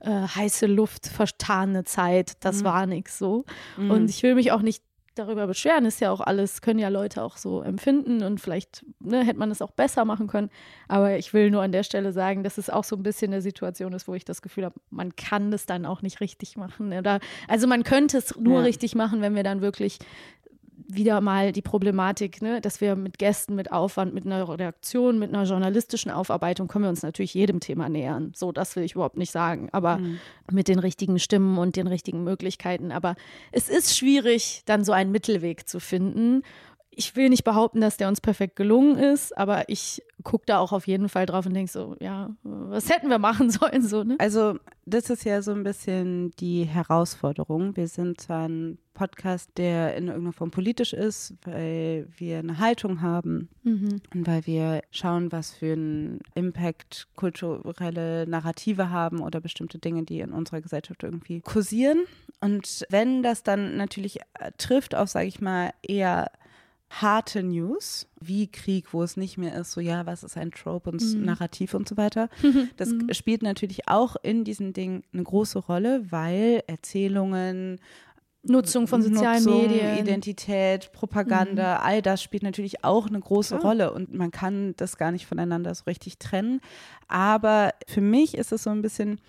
[0.00, 2.64] äh, heiße Luft, vertane Zeit, das Mhm.
[2.64, 3.44] war nix so.
[3.88, 4.82] Und ich will mich auch nicht
[5.20, 9.24] darüber beschweren, ist ja auch alles, können ja Leute auch so empfinden und vielleicht ne,
[9.24, 10.50] hätte man es auch besser machen können.
[10.88, 13.42] Aber ich will nur an der Stelle sagen, dass es auch so ein bisschen eine
[13.42, 16.92] Situation ist, wo ich das Gefühl habe, man kann das dann auch nicht richtig machen.
[16.92, 18.64] Oder, also man könnte es nur Ja.
[18.64, 19.98] richtig machen, wenn wir dann wirklich
[20.88, 25.32] wieder mal die Problematik, ne, dass wir mit Gästen, mit Aufwand, mit einer Redaktion, mit
[25.32, 28.32] einer journalistischen Aufarbeitung können wir uns natürlich jedem Thema nähern.
[28.34, 29.68] So, das will ich überhaupt nicht sagen.
[29.72, 30.00] Aber
[30.50, 32.92] mit den richtigen Stimmen und den richtigen Möglichkeiten.
[32.92, 33.16] Aber
[33.52, 36.42] es ist schwierig, dann so einen Mittelweg zu finden.
[37.00, 40.70] Ich will nicht behaupten, dass der uns perfekt gelungen ist, aber ich gucke da auch
[40.72, 44.16] auf jeden Fall drauf und denke so, ja, was hätten wir machen sollen, so, ne?
[44.18, 47.74] Also, das ist ja so ein bisschen die Herausforderung.
[47.74, 53.00] Wir sind zwar ein Podcast, der in irgendeiner Form politisch ist, weil wir eine Haltung
[53.00, 54.02] haben Mhm.
[54.12, 60.20] und weil wir schauen, was für einen Impact kulturelle Narrative haben oder bestimmte Dinge, die
[60.20, 62.00] in unserer Gesellschaft irgendwie kursieren.
[62.42, 64.18] Und wenn das dann natürlich
[64.58, 66.30] trifft auf, sage ich mal, eher
[66.90, 70.90] harte News, wie Krieg, wo es nicht mehr ist, so ja, was ist ein Trope
[70.90, 71.24] und Mhm.
[71.24, 72.28] Narrativ und so weiter.
[72.76, 77.80] Das spielt natürlich auch in diesen Dingen eine große Rolle, weil Erzählungen,
[78.42, 79.98] Nutzung von sozialen Nutzung, Medien.
[79.98, 83.70] Identität, Propaganda, all das spielt natürlich auch eine große Klar.
[83.70, 86.60] Rolle und man kann das gar nicht voneinander so richtig trennen.
[87.06, 89.20] Aber für mich ist es so ein bisschen,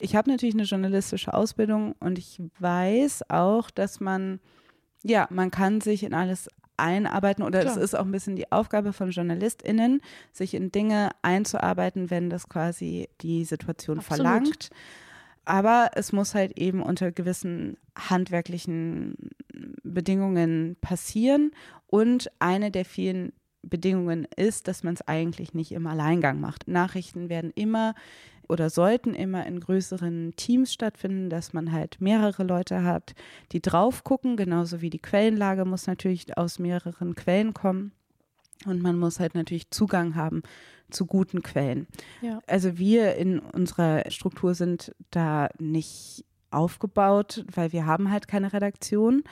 [0.00, 4.40] ich habe natürlich eine journalistische Ausbildung und ich weiß auch, dass man,
[5.04, 7.84] ja, man kann sich in alles einarbeiten oder es Klar.
[7.84, 10.00] ist auch ein bisschen die Aufgabe von JournalistInnen,
[10.32, 14.16] sich in Dinge einzuarbeiten, wenn das quasi die Situation Absolut.
[14.16, 14.70] verlangt.
[15.44, 19.30] Aber es muss halt eben unter gewissen handwerklichen
[19.82, 21.50] Bedingungen passieren.
[21.86, 23.32] Und eine der vielen
[23.62, 26.68] Bedingungen ist, dass man es eigentlich nicht im Alleingang macht.
[26.68, 27.94] Nachrichten werden immer
[28.48, 33.14] oder sollten immer in größeren Teams stattfinden, dass man halt mehrere Leute hat,
[33.52, 37.92] die drauf gucken, genauso wie die Quellenlage muss natürlich aus mehreren Quellen kommen.
[38.66, 40.42] Und man muss halt natürlich Zugang haben
[40.90, 41.86] zu guten Quellen.
[42.22, 42.40] Ja.
[42.46, 49.24] Also wir in unserer Struktur sind da nicht aufgebaut, weil wir haben halt keine Redaktion.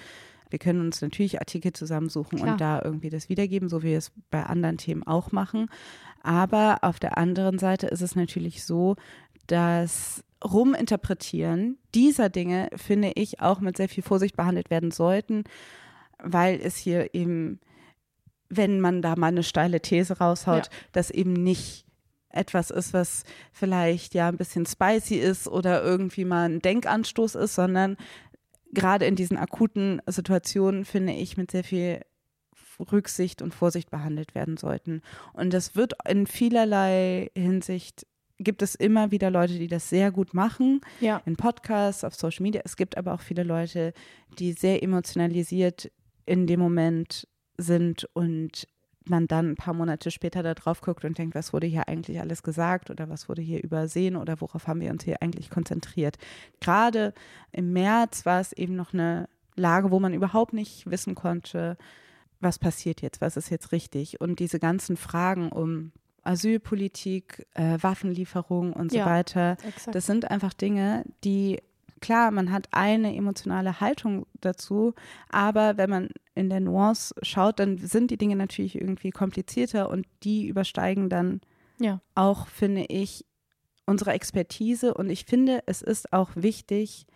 [0.53, 2.53] Wir können uns natürlich Artikel zusammensuchen Klar.
[2.53, 5.69] und da irgendwie das wiedergeben, so wie wir es bei anderen Themen auch machen.
[6.23, 8.97] Aber auf der anderen Seite ist es natürlich so,
[9.47, 15.45] dass Ruminterpretieren dieser Dinge, finde ich, auch mit sehr viel Vorsicht behandelt werden sollten,
[16.23, 17.61] weil es hier eben,
[18.49, 20.73] wenn man da mal eine steile These raushaut, Ja.
[20.93, 21.87] das eben nicht
[22.29, 27.55] etwas ist, was vielleicht ja ein bisschen spicy ist oder irgendwie mal ein Denkanstoß ist,
[27.55, 27.97] sondern
[28.73, 32.01] gerade in diesen akuten Situationen, finde ich, mit sehr viel
[32.91, 35.03] Rücksicht und Vorsicht behandelt werden sollten.
[35.35, 38.07] Und das wird in vielerlei Hinsicht,
[38.39, 41.23] gibt es immer wieder Leute, die das sehr gut machen, Ja.
[41.27, 42.63] in Podcasts, auf Social Media.
[42.65, 43.93] Es gibt aber auch viele Leute,
[44.39, 45.93] die sehr emotionalisiert
[46.27, 48.67] in dem Moment sind und
[49.05, 52.21] man dann ein paar Monate später da drauf guckt und denkt, was wurde hier eigentlich
[52.21, 56.19] alles gesagt oder was wurde hier übersehen oder worauf haben wir uns hier eigentlich konzentriert.
[56.61, 57.15] Gerade
[57.51, 61.77] im März war es eben noch eine Lage, wo man überhaupt nicht wissen konnte,
[62.41, 64.21] was passiert jetzt, was ist jetzt richtig.
[64.21, 65.93] Und diese ganzen Fragen um
[66.25, 69.95] Asylpolitik, äh, Waffenlieferung und so Ja, weiter, Exakt.
[69.95, 71.61] das sind einfach Dinge, die,
[72.03, 74.95] klar, man hat eine emotionale Haltung dazu,
[75.31, 80.07] aber wenn man in der Nuance schaut, dann sind die Dinge natürlich irgendwie komplizierter und
[80.23, 81.41] die übersteigen dann
[81.79, 82.01] ja.
[82.15, 83.25] auch, finde ich,
[83.87, 84.93] unsere Expertise.
[84.93, 87.07] Und ich finde, es ist auch wichtig,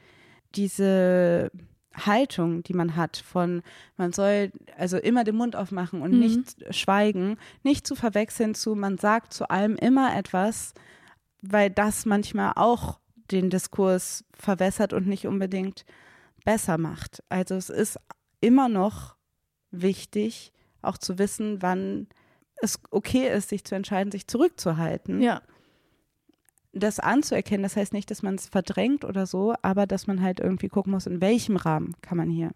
[0.55, 1.51] diese
[1.95, 3.63] Haltung, die man hat, von
[3.97, 6.19] man soll also immer den Mund aufmachen und Mhm.
[6.19, 10.75] nicht schweigen, nicht zu verwechseln zu, man sagt zu allem immer etwas,
[11.43, 12.99] weil das manchmal auch
[13.31, 15.85] den Diskurs verwässert und nicht unbedingt
[16.45, 17.23] besser macht.
[17.29, 17.99] Also es ist
[18.41, 19.17] immer noch
[19.71, 22.09] wichtig, auch zu wissen, wann
[22.63, 25.43] es okay ist, sich zu entscheiden, sich zurückzuhalten Ja.
[26.73, 30.41] das anzuerkennen, das heißt nicht, dass man es verdrängt oder so, aber dass man halt
[30.41, 32.53] irgendwie gucken muss, in welchem Rahmen kann man hier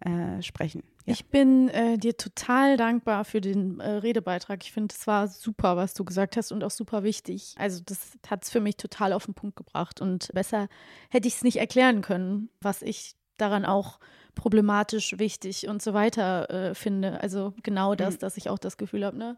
[0.00, 0.82] äh, sprechen.
[1.10, 1.14] Ja.
[1.14, 4.62] Ich bin äh, dir total dankbar für den äh, Redebeitrag.
[4.62, 7.54] Ich finde, es war super, was du gesagt hast und auch super wichtig.
[7.58, 10.68] Also das hat es für mich total auf den Punkt gebracht und besser
[11.10, 13.98] hätte ich es nicht erklären können, was ich daran auch
[14.34, 17.20] problematisch, wichtig und so weiter äh, finde.
[17.20, 19.36] Also genau das, dass ich auch das Gefühl habe, ne?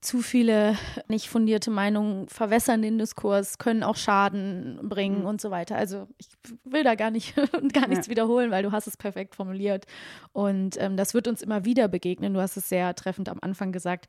[0.00, 0.76] Zu viele
[1.08, 5.26] nicht fundierte Meinungen verwässern den Diskurs, können auch Schaden bringen Mhm.
[5.26, 5.74] und so weiter.
[5.76, 6.28] Also ich
[6.64, 7.34] will da gar nicht
[7.72, 8.10] gar nichts Ja.
[8.12, 9.86] wiederholen, weil du hast es perfekt formuliert.
[10.32, 12.32] Und ähm, das wird uns immer wieder begegnen.
[12.32, 14.06] Du hast es sehr treffend am Anfang gesagt.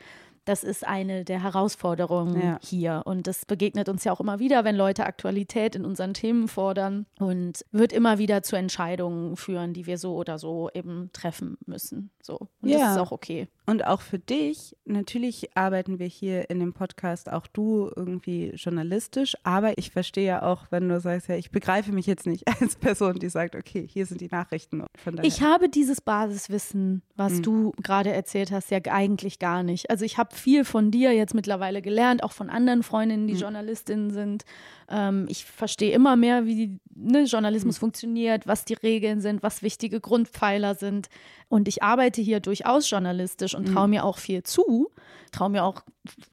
[0.50, 2.60] Das ist eine der Herausforderungen Ja.
[2.64, 3.04] hier.
[3.06, 7.06] Und das begegnet uns ja auch immer wieder, wenn Leute Aktualität in unseren Themen fordern
[7.20, 12.10] und wird immer wieder zu Entscheidungen führen, die wir so oder so eben treffen müssen.
[12.24, 12.38] So.
[12.62, 12.92] Und das Ja.
[12.94, 13.48] ist auch okay.
[13.68, 19.36] Und auch für dich, natürlich arbeiten wir hier in dem Podcast, auch du irgendwie journalistisch,
[19.44, 22.76] aber ich verstehe ja auch, wenn du sagst, ja, ich begreife mich jetzt nicht als
[22.76, 24.84] Person, die sagt, okay, hier sind die Nachrichten.
[25.22, 27.44] Ich habe dieses Basiswissen, was Mhm.
[27.44, 29.92] du gerade erzählt hast, ja eigentlich gar nicht.
[29.92, 33.40] Also ich habe viel von dir jetzt mittlerweile gelernt, auch von anderen Freundinnen, die Mhm.
[33.42, 34.46] Journalistinnen sind.
[34.90, 37.80] Ähm, ich verstehe immer mehr, wie ne, Journalismus Mhm.
[37.82, 41.10] funktioniert, was die Regeln sind, was wichtige Grundpfeiler sind.
[41.48, 43.74] Und ich arbeite hier durchaus journalistisch und Mhm.
[43.74, 44.90] traue mir auch viel zu.
[45.32, 45.84] Traue mir auch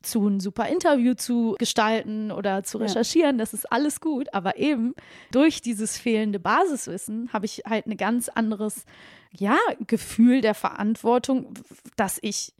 [0.03, 2.85] zu, ein super Interview zu gestalten oder zu Ja.
[2.85, 3.37] recherchieren.
[3.39, 4.33] Das ist alles gut.
[4.33, 4.95] Aber eben
[5.33, 8.85] durch dieses fehlende Basiswissen habe ich halt ein ganz anderes
[9.39, 11.53] ja, Gefühl der Verantwortung,
[11.97, 12.55] dass ich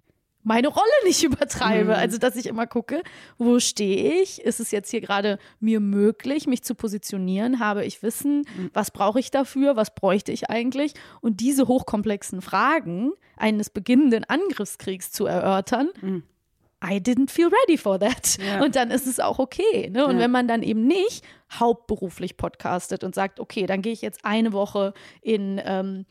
[0.47, 1.91] meine Rolle nicht übertreibe.
[1.91, 1.99] Mhm.
[1.99, 3.03] Also, dass ich immer gucke,
[3.37, 4.41] wo stehe ich?
[4.41, 7.59] Ist es jetzt hier gerade mir möglich, mich zu positionieren?
[7.59, 8.47] Habe ich Wissen?
[8.57, 8.71] Mhm.
[8.73, 9.75] Was brauche ich dafür?
[9.77, 10.95] Was bräuchte ich eigentlich?
[11.21, 16.23] Und diese hochkomplexen Fragen eines beginnenden Angriffskriegs zu erörtern, Mhm.
[16.85, 18.37] I didn't feel ready for that.
[18.39, 18.63] Ja.
[18.63, 19.89] Und dann ist es auch okay.
[19.91, 20.07] Ne?
[20.07, 20.25] Und Ja.
[20.25, 24.53] wenn man dann eben nicht hauptberuflich podcastet und sagt, okay, dann gehe ich jetzt eine
[24.53, 26.05] Woche in ähm,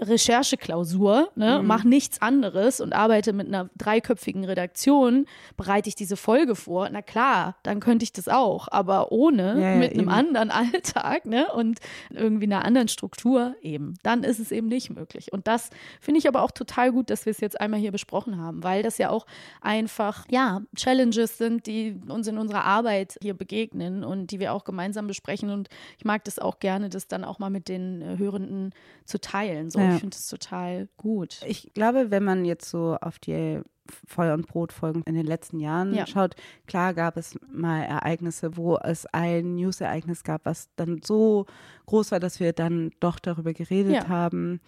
[0.00, 6.54] Rechercheklausur, ne, mach nichts anderes und arbeite mit einer dreiköpfigen Redaktion, bereite ich diese Folge
[6.54, 6.88] vor.
[6.90, 10.08] Na klar, dann könnte ich das auch, aber ohne, Ja, ja, mit einem eben.
[10.08, 11.78] anderen Alltag, ne, und
[12.10, 15.32] irgendwie einer anderen Struktur eben, dann ist es eben nicht möglich.
[15.32, 18.38] Und das finde ich aber auch total gut, dass wir es jetzt einmal hier besprochen
[18.38, 19.26] haben, weil das ja auch
[19.60, 24.64] einfach, ja, Challenges sind, die uns in unserer Arbeit hier begegnen und die wir auch
[24.64, 25.50] gemeinsam besprechen.
[25.50, 28.72] Und ich mag das auch gerne, das dann auch mal mit den äh, Hörenden
[29.04, 29.70] zu teilen.
[29.70, 29.94] So, Ja.
[29.94, 31.40] ich finde das total gut.
[31.46, 33.60] Ich glaube, wenn man jetzt so auf die
[34.06, 36.06] Feuer- und Brotfolgen in den letzten Jahren Ja.
[36.06, 36.34] schaut,
[36.66, 41.46] klar gab es mal Ereignisse, wo es ein News-Ereignis gab, was dann so
[41.86, 44.08] groß war, dass wir dann doch darüber geredet Ja.
[44.08, 44.60] haben,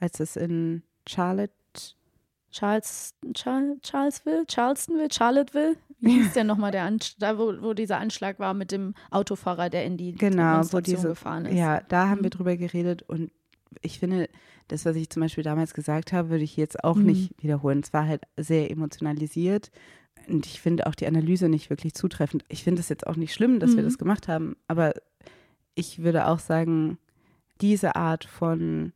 [0.00, 1.52] als es in Charlotte
[2.50, 5.76] Charles, Charles, Charlesville, Charlestonville, Charlottesville?
[6.00, 9.68] Wie hieß denn nochmal der Anschlag, da wo, wo dieser Anschlag war mit dem Autofahrer,
[9.68, 11.58] der in die Genau, wo diese, gefahren ist?
[11.58, 12.22] ja, da haben Mhm.
[12.24, 13.30] wir drüber geredet und
[13.82, 14.28] ich finde,
[14.68, 17.06] das, was ich zum Beispiel damals gesagt habe, würde ich jetzt auch Mhm.
[17.06, 17.80] nicht wiederholen.
[17.80, 19.70] Es war halt sehr emotionalisiert.
[20.28, 22.44] Und ich finde auch die Analyse nicht wirklich zutreffend.
[22.48, 23.86] Ich finde es jetzt auch nicht schlimm, dass wir Mhm.
[23.86, 24.92] das gemacht haben, aber
[25.74, 26.98] ich würde auch sagen,
[27.60, 28.92] diese Art von,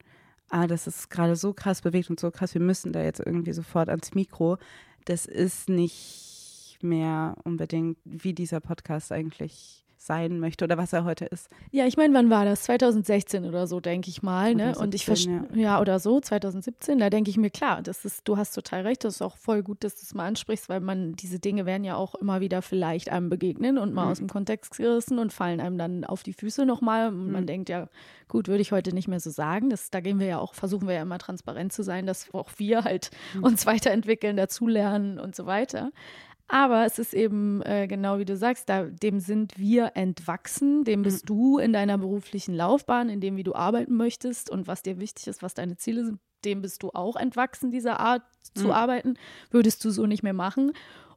[0.50, 3.52] ah, das ist gerade so krass bewegt und so krass, wir müssen da jetzt irgendwie
[3.52, 4.58] sofort ans Mikro,
[5.04, 11.24] das ist nicht mehr unbedingt, wie dieser Podcast eigentlich sein möchte oder was er heute
[11.26, 11.48] ist.
[11.70, 12.62] Ja, ich meine, wann war das?
[12.64, 14.54] 2016 oder so, denke ich mal.
[14.54, 14.74] Ne?
[14.76, 15.80] Und ich 2017, verstehe, ja.
[15.80, 19.14] oder so, 2017, da denke ich mir, klar, das ist, du hast total recht, das
[19.16, 21.96] ist auch voll gut, dass du es mal ansprichst, weil man, diese Dinge werden ja
[21.96, 24.10] auch immer wieder vielleicht einem begegnen und mal Mhm.
[24.10, 27.08] aus dem Kontext gerissen und fallen einem dann auf die Füße nochmal.
[27.08, 27.46] Und man Mhm.
[27.46, 27.88] denkt ja,
[28.28, 29.70] gut, würde ich heute nicht mehr so sagen.
[29.70, 32.50] Das, da gehen wir ja auch, versuchen wir ja immer transparent zu sein, dass auch
[32.56, 33.44] wir halt Mhm.
[33.44, 35.90] uns weiterentwickeln, dazulernen und so weiter.
[36.48, 41.02] Aber es ist eben äh, genau wie du sagst, da, dem sind wir entwachsen, dem
[41.02, 44.98] bist du in deiner beruflichen Laufbahn, in dem, wie du arbeiten möchtest und was dir
[45.00, 48.22] wichtig ist, was deine Ziele sind, dem bist du auch entwachsen, dieser Art
[48.54, 48.72] zu Mhm.
[48.72, 49.14] arbeiten,
[49.50, 50.72] würdest du so nicht mehr machen.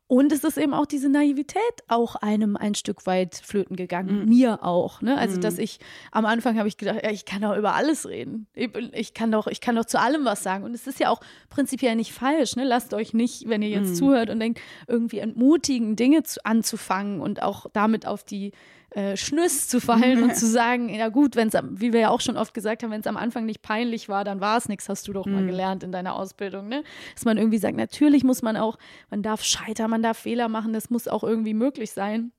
[0.07, 4.29] Und es ist eben auch diese Naivität auch einem ein Stück weit flöten gegangen, Mhm.
[4.29, 5.01] mir auch.
[5.01, 5.17] Ne?
[5.17, 5.79] Also, dass ich
[6.11, 8.45] am Anfang habe ich gedacht, ja, ich kann doch über alles reden.
[8.53, 10.63] Ich, kann doch, ich kann doch zu allem was sagen.
[10.63, 12.55] Und es ist ja auch prinzipiell nicht falsch.
[12.55, 12.65] Ne?
[12.65, 13.95] Lasst euch nicht, wenn ihr jetzt Mhm.
[13.95, 18.51] zuhört und denkt, irgendwie entmutigen, Dinge zu, anzufangen und auch damit auf die
[18.95, 22.21] äh, Schnüss zu fallen und zu sagen, ja gut, wenn es, wie wir ja auch
[22.21, 24.87] schon oft gesagt haben, wenn es am Anfang nicht peinlich war, dann war es nichts,
[24.87, 26.81] hast du doch mal gelernt in deiner Ausbildung, ne?
[27.13, 28.77] Dass man irgendwie sagt, natürlich muss man auch,
[29.09, 32.31] man darf scheitern, man darf Fehler machen, das muss auch irgendwie möglich sein.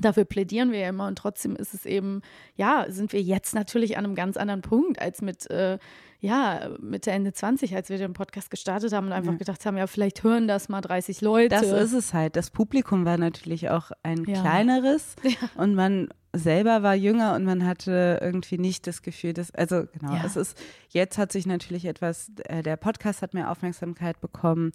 [0.00, 2.22] Dafür plädieren wir ja immer und trotzdem ist es eben,
[2.56, 5.78] ja, sind wir jetzt natürlich an einem ganz anderen Punkt als mit, äh,
[6.22, 9.88] ja, Mitte, Ende 20, als wir den Podcast gestartet haben und einfach gedacht haben, ja,
[9.88, 11.48] vielleicht hören das mal 30 Leute.
[11.48, 12.36] Das ist es halt.
[12.36, 14.40] Das Publikum war natürlich auch ein Ja.
[14.40, 15.16] kleineres
[15.56, 20.14] und man selber war jünger und man hatte irgendwie nicht das Gefühl, dass, also genau,
[20.14, 20.22] Ja.
[20.24, 20.56] es ist,
[20.88, 24.72] jetzt hat sich natürlich etwas, äh, der Podcast hat mehr Aufmerksamkeit bekommen.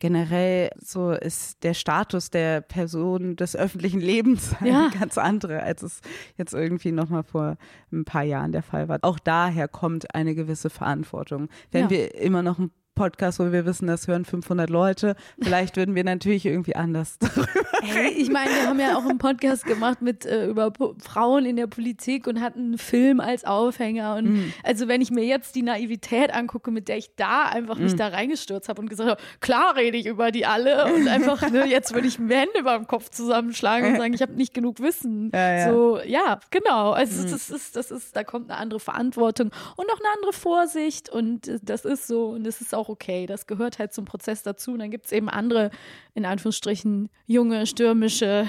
[0.00, 4.88] Generell so ist der Status der Person des öffentlichen Lebens Ja.
[4.98, 6.00] ganz andere, als es
[6.36, 7.56] jetzt irgendwie nochmal vor
[7.92, 8.98] ein paar Jahren der Fall war.
[9.02, 11.48] Auch daher kommt eine gewisse Verantwortung.
[11.70, 11.90] Wenn Ja.
[11.90, 15.16] wir immer noch ein Podcast, wo wir wissen, das hören 500 Leute.
[15.40, 17.46] Vielleicht würden wir natürlich irgendwie anders darüber
[17.82, 21.44] Hey, ich meine, wir haben ja auch einen Podcast gemacht mit äh, über Po- Frauen
[21.44, 24.14] in der Politik und hatten einen Film als Aufhänger.
[24.16, 24.52] Und Mhm.
[24.62, 27.84] also wenn ich mir jetzt die Naivität angucke, mit der ich da einfach Mhm.
[27.84, 31.42] mich da reingestürzt habe und gesagt habe, klar rede ich über die alle und einfach,
[31.50, 34.54] ne, jetzt würde ich mir Hände über dem Kopf zusammenschlagen und sagen, ich habe nicht
[34.54, 35.30] genug Wissen.
[35.34, 35.70] Ja, ja.
[35.72, 36.92] So, ja, genau.
[36.92, 41.10] Also das ist, das ist, da kommt eine andere Verantwortung und auch eine andere Vorsicht
[41.10, 43.26] und äh, das ist so und das ist auch okay.
[43.26, 44.72] Das gehört halt zum Prozess dazu.
[44.72, 45.70] Und dann gibt es eben andere,
[46.14, 48.48] in Anführungsstrichen, junge, stürmische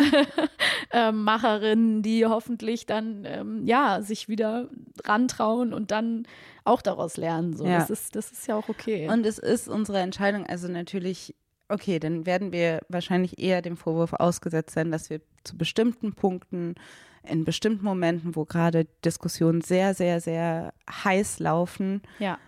[0.92, 4.68] ähm, Macherinnen, die hoffentlich dann ähm, ja sich wieder
[5.04, 6.26] rantrauen und dann
[6.64, 7.54] auch daraus lernen.
[7.54, 7.64] So.
[7.66, 7.78] Ja.
[7.78, 9.08] Das, ist, das ist ja auch okay.
[9.08, 11.34] Und es ist unsere Entscheidung, also natürlich,
[11.68, 16.74] okay, dann werden wir wahrscheinlich eher dem Vorwurf ausgesetzt sein, dass wir zu bestimmten Punkten,
[17.22, 22.38] in bestimmten Momenten, wo gerade Diskussionen sehr, sehr, sehr heiß laufen, ja.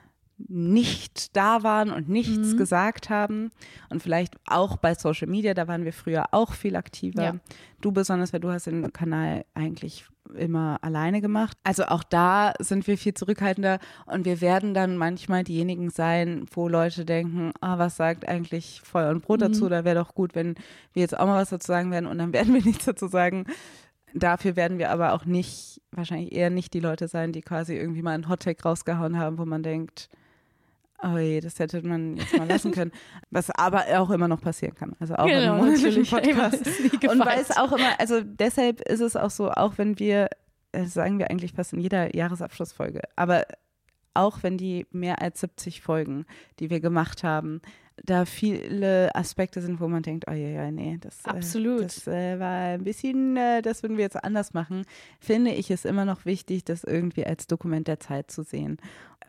[0.46, 2.56] Nicht da waren und nichts Mhm.
[2.56, 3.50] gesagt haben.
[3.90, 7.22] Und vielleicht auch bei Social Media, da waren wir früher auch viel aktiver.
[7.22, 7.34] Ja.
[7.80, 11.56] Du besonders, weil du hast den Kanal eigentlich immer alleine gemacht.
[11.64, 16.68] Also auch da sind wir viel zurückhaltender und wir werden dann manchmal diejenigen sein, wo
[16.68, 19.64] Leute denken, ah, was sagt eigentlich Feuer und Brot dazu?
[19.64, 19.70] Mhm.
[19.70, 20.54] Da wäre doch gut, wenn
[20.92, 23.46] wir jetzt auch mal was dazu sagen werden und dann werden wir nichts dazu sagen.
[24.14, 28.02] Dafür werden wir aber auch nicht, wahrscheinlich eher nicht die Leute sein, die quasi irgendwie
[28.02, 30.08] mal einen Hottag rausgehauen haben, wo man denkt,
[31.02, 32.92] oh je, das hätte man jetzt mal lassen können.
[33.30, 34.96] Was aber auch immer noch passieren kann.
[34.98, 36.04] Also auch Genau, im monatlichen.
[36.18, 36.66] Ey, Podcast.
[36.80, 40.28] nie Und weil es auch immer, also deshalb ist es auch so, auch wenn wir,
[40.72, 43.44] das sagen wir eigentlich fast in jeder Jahresabschlussfolge, aber
[44.14, 46.26] auch wenn die mehr als 70 Folgen,
[46.58, 47.60] die wir gemacht haben,
[48.04, 51.80] da viele Aspekte sind, wo man denkt, oh ja, ja, nee, das, Absolut.
[51.80, 54.84] Äh, das äh, war ein bisschen, äh, das würden wir jetzt anders machen,
[55.20, 58.78] finde ich es immer noch wichtig, das irgendwie als Dokument der Zeit zu sehen.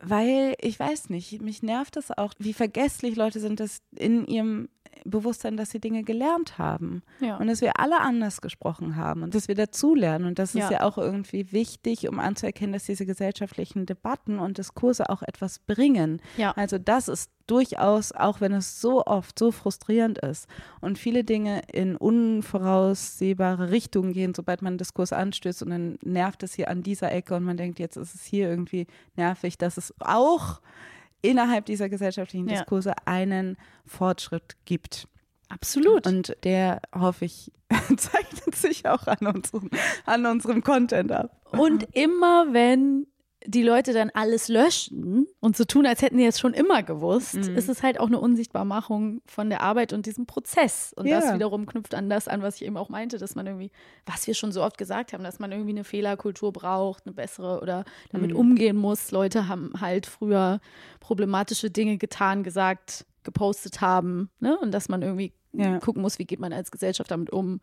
[0.02, 4.70] Weil, ich weiß nicht, mich nervt das auch, wie vergesslich Leute sind, dass in ihrem
[5.06, 7.38] Bewusstsein, dass sie Dinge gelernt haben Ja.
[7.38, 10.26] und dass wir alle anders gesprochen haben und dass wir dazulernen.
[10.28, 10.72] Und das ist Ja.
[10.72, 16.22] ja auch irgendwie wichtig, um anzuerkennen, dass diese gesellschaftlichen Debatten und Diskurse auch etwas bringen.
[16.38, 16.52] Ja.
[16.58, 20.48] Also das ist durchaus, auch wenn es so oft so frustrierend ist
[20.82, 26.44] und viele Dinge in unvoraussehbare Richtungen gehen, sobald man einen Diskurs anstößt und dann nervt
[26.44, 29.78] es hier an dieser Ecke und man denkt, jetzt ist es hier irgendwie nervig, dass
[29.78, 30.62] es auch
[31.22, 32.58] innerhalb dieser gesellschaftlichen Ja.
[32.58, 35.08] Diskurse einen Fortschritt gibt.
[35.50, 36.06] Absolut.
[36.06, 37.52] Und der, hoffe ich,
[37.98, 39.70] zeichnet sich auch an unserem,
[40.06, 41.42] an unserem Content ab.
[41.52, 43.08] Und immer wenn
[43.46, 47.36] die Leute dann alles löschen und so tun, als hätten die es schon immer gewusst,
[47.36, 47.56] mhm.
[47.56, 50.94] ist es halt auch eine Unsichtbarmachung von der Arbeit und diesem Prozess.
[50.96, 51.22] Und ja.
[51.22, 53.72] das wiederum knüpft an das an, was ich eben auch meinte, dass man irgendwie,
[54.06, 57.62] was wir schon so oft gesagt haben, dass man irgendwie eine Fehlerkultur braucht, eine bessere
[57.62, 58.38] oder damit mhm.
[58.38, 59.12] umgehen muss.
[59.12, 60.60] Leute haben halt früher
[61.00, 64.58] problematische Dinge getan, gesagt, gepostet haben, ne?
[64.60, 65.80] Und dass man irgendwie ja.
[65.80, 67.62] gucken muss, wie geht man als Gesellschaft damit um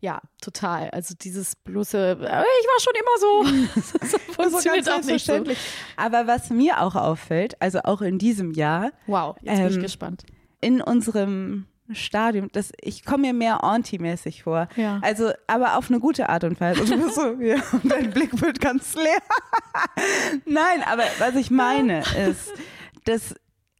[0.00, 0.90] ja, total.
[0.90, 3.98] Also dieses bloße, äh, ich war schon immer so.
[4.00, 5.44] das funktioniert so auch nicht so.
[5.96, 8.92] Aber was mir auch auffällt, also auch in diesem Jahr.
[9.06, 10.24] Wow, jetzt ähm, bin ich ähm, gespannt.
[10.60, 14.68] In unserem Stadium, das, ich komme mir mehr Auntie-mäßig vor.
[14.76, 15.00] Ja.
[15.02, 16.82] Also, aber auf eine gute Art und Weise.
[16.82, 19.22] Also, so, ja, und dein Blick wird ganz leer.
[20.44, 22.52] Nein, aber was ich meine ist,
[23.04, 23.34] dass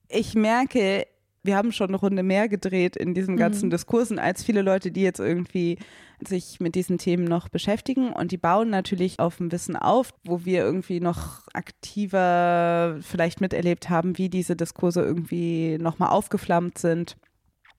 [0.09, 1.07] ich merke,
[1.49, 3.71] wir haben schon eine Runde mehr gedreht in diesen ganzen mhm.
[3.71, 5.79] Diskursen als viele Leute, die jetzt irgendwie
[6.21, 10.45] sich mit diesen Themen noch beschäftigen und die bauen natürlich auf dem Wissen auf, wo
[10.45, 17.17] wir irgendwie noch aktiver vielleicht miterlebt haben, wie diese Diskurse irgendwie nochmal aufgeflammt sind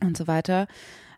[0.02, 0.66] und so weiter.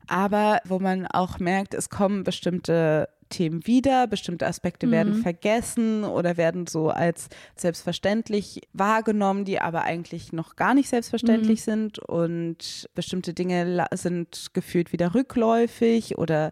[0.07, 4.91] Aber wo man auch merkt, es kommen bestimmte Themen wieder, bestimmte Aspekte mhm.
[4.91, 11.61] werden vergessen oder werden so als selbstverständlich wahrgenommen, die aber eigentlich noch gar nicht selbstverständlich
[11.61, 11.71] mhm.
[11.71, 16.51] sind und bestimmte Dinge sind gefühlt wieder rückläufig oder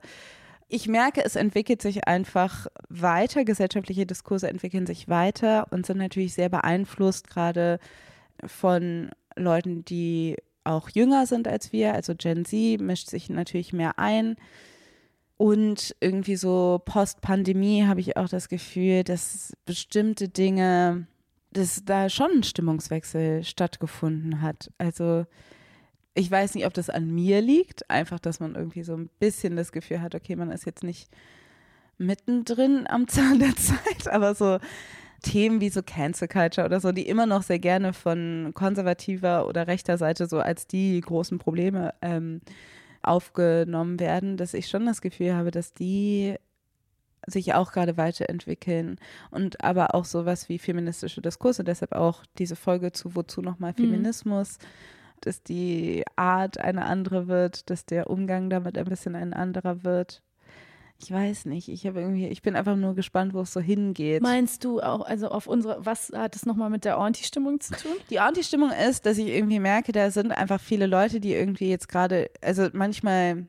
[0.71, 6.35] ich merke, es entwickelt sich einfach weiter, gesellschaftliche Diskurse entwickeln sich weiter und sind natürlich
[6.35, 7.79] sehr beeinflusst gerade
[8.45, 11.93] von Leuten, die auch jünger sind als wir.
[11.93, 14.35] Also Gen Z mischt sich natürlich mehr ein.
[15.39, 21.07] Und irgendwie so Post-Pandemie habe ich auch das Gefühl, dass bestimmte Dinge,
[21.53, 24.69] dass da schon ein Stimmungswechsel stattgefunden hat.
[24.77, 25.25] Also
[26.13, 29.55] ich weiß nicht, ob das an mir liegt, einfach, dass man irgendwie so ein bisschen
[29.55, 31.09] das Gefühl hat, okay, man ist jetzt nicht
[31.97, 34.59] mittendrin am Zahn der Zeit, aber so
[35.21, 39.67] Themen wie so Cancel Culture oder so, die immer noch sehr gerne von konservativer oder
[39.67, 42.41] rechter Seite so als die großen Probleme ähm,
[43.01, 46.35] aufgenommen werden, dass ich schon das Gefühl habe, dass die
[47.27, 48.97] sich auch gerade weiterentwickeln
[49.29, 53.83] und aber auch sowas wie feministische Diskurse, deshalb auch diese Folge zu Wozu nochmal mhm.
[53.83, 54.57] Feminismus.
[54.59, 54.65] Mhm
[55.21, 60.21] dass die Art eine andere wird, dass der Umgang damit ein bisschen ein anderer wird.
[61.01, 61.69] Ich weiß nicht.
[61.69, 64.21] Ich habe irgendwie, ich bin einfach nur gespannt, wo es so hingeht.
[64.21, 67.93] Meinst du auch, also auf unsere, was hat das nochmal mit der Anti-Stimmung zu tun?
[68.09, 71.87] Die Anti-Stimmung ist, dass ich irgendwie merke, da sind einfach viele Leute, die irgendwie jetzt
[71.87, 73.47] gerade, also manchmal.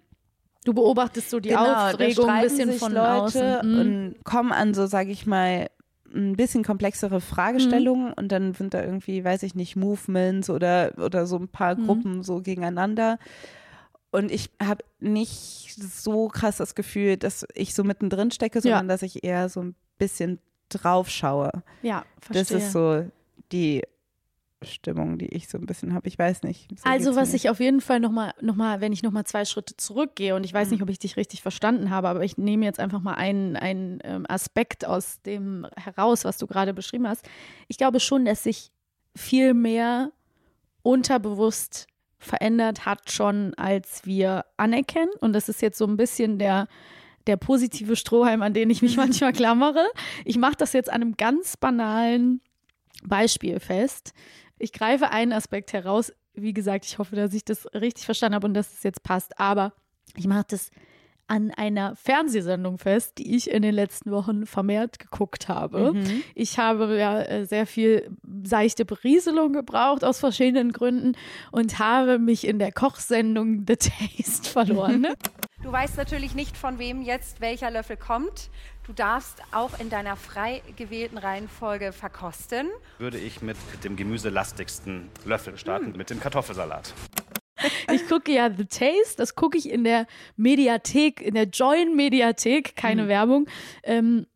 [0.65, 3.59] Du beobachtest so die genau, Aufregung ein bisschen von Leute außen.
[3.63, 3.81] Mhm.
[3.81, 5.69] und kommen an so, sage ich mal,
[6.15, 8.15] ein bisschen komplexere Fragestellungen mhm.
[8.15, 11.87] und dann sind da irgendwie, weiß ich nicht, Movements oder, oder so ein paar mhm.
[11.87, 13.19] Gruppen so gegeneinander.
[14.11, 18.89] Und ich habe nicht so krass das Gefühl, dass ich so mittendrin stecke, sondern ja.
[18.89, 21.51] dass ich eher so ein bisschen drauf schaue.
[21.83, 22.43] Ja, verstehe.
[22.43, 23.05] Das ist so
[23.53, 23.83] die
[24.63, 26.07] Stimmung, die ich so ein bisschen habe.
[26.09, 26.69] Ich weiß nicht.
[26.79, 29.77] So also was ich auf jeden Fall nochmal, noch mal, wenn ich nochmal zwei Schritte
[29.77, 30.73] zurückgehe und ich weiß mhm.
[30.73, 34.01] nicht, ob ich dich richtig verstanden habe, aber ich nehme jetzt einfach mal einen, einen
[34.05, 37.27] ähm, Aspekt aus dem heraus, was du gerade beschrieben hast.
[37.69, 38.71] Ich glaube schon, dass sich
[39.17, 40.11] viel mehr
[40.83, 41.87] unterbewusst
[42.21, 45.11] verändert hat schon, als wir anerkennen.
[45.21, 46.69] Und das ist jetzt so ein bisschen der,
[47.27, 49.85] der positive Strohhalm, an den ich mich manchmal klammere.
[50.25, 52.41] Ich mache das jetzt an einem ganz banalen
[53.03, 54.13] Beispiel fest.
[54.59, 56.13] Ich greife einen Aspekt heraus.
[56.35, 59.41] Wie gesagt, ich hoffe, dass ich das richtig verstanden habe und dass es jetzt passt.
[59.41, 59.73] Aber
[60.15, 60.71] ich mache das
[61.31, 65.93] an einer Fernsehsendung fest, die ich in den letzten Wochen vermehrt geguckt habe.
[65.93, 66.25] Mhm.
[66.35, 68.11] Ich habe ja äh, sehr viel
[68.43, 71.17] seichte Berieselung gebraucht aus verschiedenen Gründen
[71.53, 75.03] und habe mich in der Kochsendung The Taste verloren.
[75.03, 75.15] Ne?
[75.63, 78.51] Du weißt natürlich nicht, von wem jetzt welcher Löffel kommt.
[78.85, 82.67] Du darfst auch in deiner frei gewählten Reihenfolge verkosten.
[82.99, 85.97] Würde ich mit dem gemüselastigsten Löffel starten, hm.
[85.97, 86.93] mit dem Kartoffelsalat.
[87.93, 90.07] Ich gucke ja The Taste, das gucke ich in der
[90.37, 93.09] Mediathek, in der Join-Mediathek, keine mhm.
[93.09, 93.47] Werbung.
[93.83, 94.27] Ähm,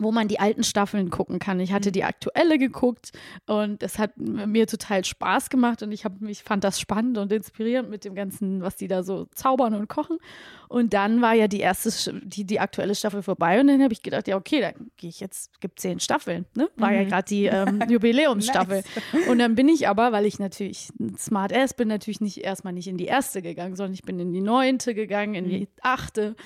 [0.00, 1.60] wo man die alten Staffeln gucken kann.
[1.60, 1.92] Ich hatte mhm.
[1.92, 3.12] die aktuelle geguckt
[3.46, 7.30] und es hat mir total Spaß gemacht und ich habe mich fand das spannend und
[7.32, 10.18] inspirierend mit dem ganzen, was die da so zaubern und kochen.
[10.68, 14.02] Und dann war ja die erste, die, die aktuelle Staffel vorbei und dann habe ich
[14.02, 16.70] gedacht, ja okay, dann gehe ich jetzt, gibt zehn Staffeln, ne?
[16.76, 16.96] War mhm.
[16.96, 18.82] ja gerade die ähm, Jubiläumsstaffel.
[19.12, 19.28] nice.
[19.28, 20.88] Und dann bin ich aber, weil ich natürlich
[21.18, 24.32] Smart Ass bin, natürlich nicht erstmal nicht in die erste gegangen, sondern ich bin in
[24.32, 25.66] die neunte gegangen, in die mhm.
[25.82, 26.36] achte.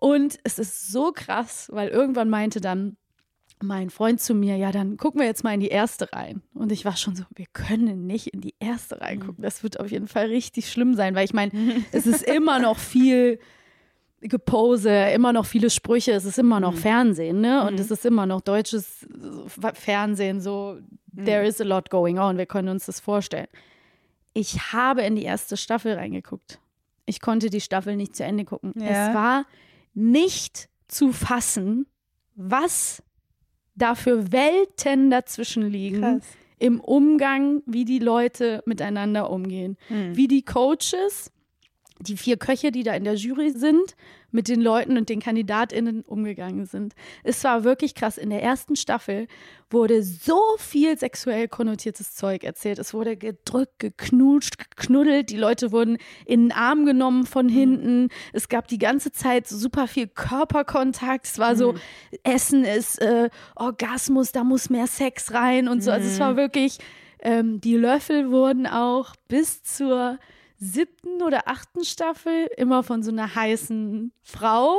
[0.00, 2.96] Und es ist so krass, weil irgendwann meinte dann
[3.62, 6.42] mein Freund zu mir, ja, dann gucken wir jetzt mal in die erste rein.
[6.54, 9.42] Und ich war schon so, wir können nicht in die erste reingucken.
[9.42, 11.52] Das wird auf jeden Fall richtig schlimm sein, weil ich meine,
[11.92, 13.38] es ist immer noch viel
[14.22, 17.66] Gepose, immer noch viele Sprüche, es ist immer noch Fernsehen, ne?
[17.66, 19.06] Und es ist immer noch deutsches
[19.74, 20.78] Fernsehen, so
[21.14, 23.48] there is a lot going on, wir können uns das vorstellen.
[24.32, 26.58] Ich habe in die erste Staffel reingeguckt.
[27.06, 28.72] Ich konnte die Staffel nicht zu Ende gucken.
[28.76, 29.08] Ja.
[29.08, 29.44] Es war
[29.94, 31.86] nicht zu fassen,
[32.34, 33.02] was
[33.74, 36.26] da für Welten dazwischen liegen Krass.
[36.58, 39.76] im Umgang, wie die Leute miteinander umgehen.
[39.88, 41.32] Wie die Coaches,
[42.00, 43.94] die vier Köche, die da in der Jury sind,
[44.32, 46.94] mit den Leuten und den KandidatInnen umgegangen sind.
[47.24, 48.16] Es war wirklich krass.
[48.16, 49.26] In der ersten Staffel
[49.70, 52.78] wurde so viel sexuell konnotiertes Zeug erzählt.
[52.78, 55.30] Es wurde gedrückt, geknutscht, geknuddelt.
[55.30, 58.08] Die Leute wurden in den Arm genommen von hinten.
[58.32, 61.26] Es gab die ganze Zeit super viel Körperkontakt.
[61.26, 61.74] Es war so,
[62.22, 65.90] Essen ist äh, Orgasmus, da muss mehr Sex rein und so.
[65.90, 66.78] Also es war wirklich,
[67.20, 70.18] ähm, die Löffel wurden auch bis zur
[70.62, 74.76] siebten oder achten Staffel immer von so einer heißen Frau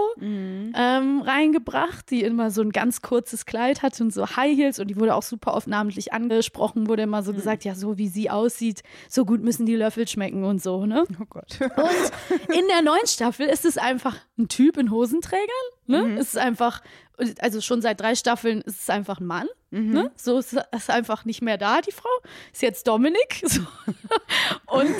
[0.76, 4.90] ähm, reingebracht, die immer so ein ganz kurzes Kleid hatte und so High Heels und
[4.90, 8.30] die wurde auch super oft namentlich angesprochen, wurde immer so gesagt, ja, so wie sie
[8.30, 11.04] aussieht, so gut müssen die Löffel schmecken und so, ne?
[11.20, 11.60] Oh Gott.
[11.60, 15.48] Und in der neuen Staffel ist es einfach ein Typ in Hosenträgern.
[15.88, 16.16] Ne?
[16.20, 16.82] Es ist einfach,
[17.40, 19.48] also schon seit drei Staffeln ist es einfach ein Mann.
[19.72, 20.12] Ne?
[20.16, 22.10] So ist es einfach nicht mehr da, die Frau.
[22.54, 23.44] Ist jetzt Dominik.
[23.48, 23.62] So.
[24.68, 24.96] Und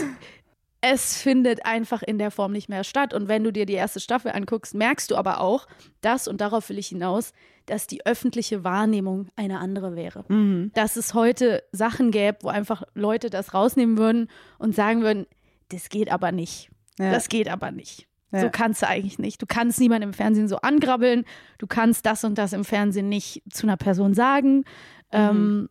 [0.82, 3.14] es findet einfach in der Form nicht mehr statt.
[3.14, 5.68] Und wenn du dir die erste Staffel anguckst, merkst du aber auch,
[6.02, 7.34] dass, und darauf will ich hinaus,
[7.68, 10.26] dass die öffentliche Wahrnehmung eine andere wäre.
[10.74, 15.28] Dass es heute Sachen gäbe, wo einfach Leute das rausnehmen würden und sagen würden,
[15.70, 16.70] das geht aber nicht.
[16.98, 17.12] Ja.
[17.12, 18.08] Das geht aber nicht.
[18.32, 18.42] Ja.
[18.42, 19.42] So kannst du eigentlich nicht.
[19.42, 21.26] Du kannst niemanden im Fernsehen so angrabbeln.
[21.60, 24.64] Du kannst das und das im Fernsehen nicht zu einer Person sagen.
[25.12, 25.70] Ähm,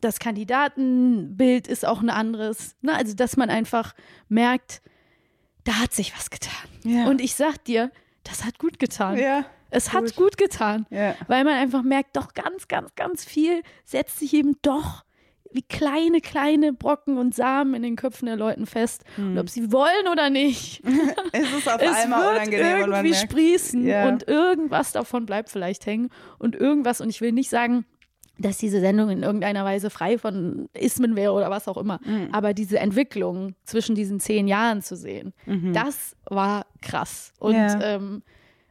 [0.00, 2.76] das Kandidatenbild ist auch ein anderes.
[2.82, 2.94] Ne?
[2.94, 3.94] Also, dass man einfach
[4.28, 4.82] merkt,
[5.64, 6.52] da hat sich was getan.
[6.84, 7.06] Ja.
[7.08, 7.90] Und ich sag dir,
[8.24, 9.18] das hat gut getan.
[9.18, 9.44] Ja.
[9.70, 10.86] Es hat gut getan.
[10.90, 11.14] Ja.
[11.26, 15.04] Weil man einfach merkt, doch ganz, ganz, ganz viel setzt sich eben doch
[15.50, 19.02] wie kleine, kleine Brocken und Samen in den Köpfen der Leuten fest.
[19.16, 20.82] Und ob sie wollen oder nicht,
[21.32, 24.08] Es ist auf es einmal wird unangenehm und man irgendwie merkt, sprießen Ja.
[24.08, 27.86] und irgendwas davon bleibt vielleicht hängen und irgendwas, und ich will nicht sagen,
[28.38, 32.28] dass diese Sendung in irgendeiner Weise frei von Ismen wäre oder was auch immer, Mhm.
[32.32, 35.32] aber diese Entwicklung zwischen diesen zehn Jahren zu sehen,
[35.72, 37.32] das war krass.
[37.40, 37.58] Und Mhm.
[37.58, 37.80] Ja.
[37.82, 38.22] ähm,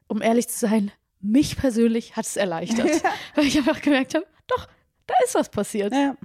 [0.07, 2.87] um ehrlich zu sein, mich persönlich hat es erleichtert,
[3.35, 4.67] weil ich einfach gemerkt habe, doch,
[5.05, 5.91] da ist was passiert.
[5.93, 6.15] Ja.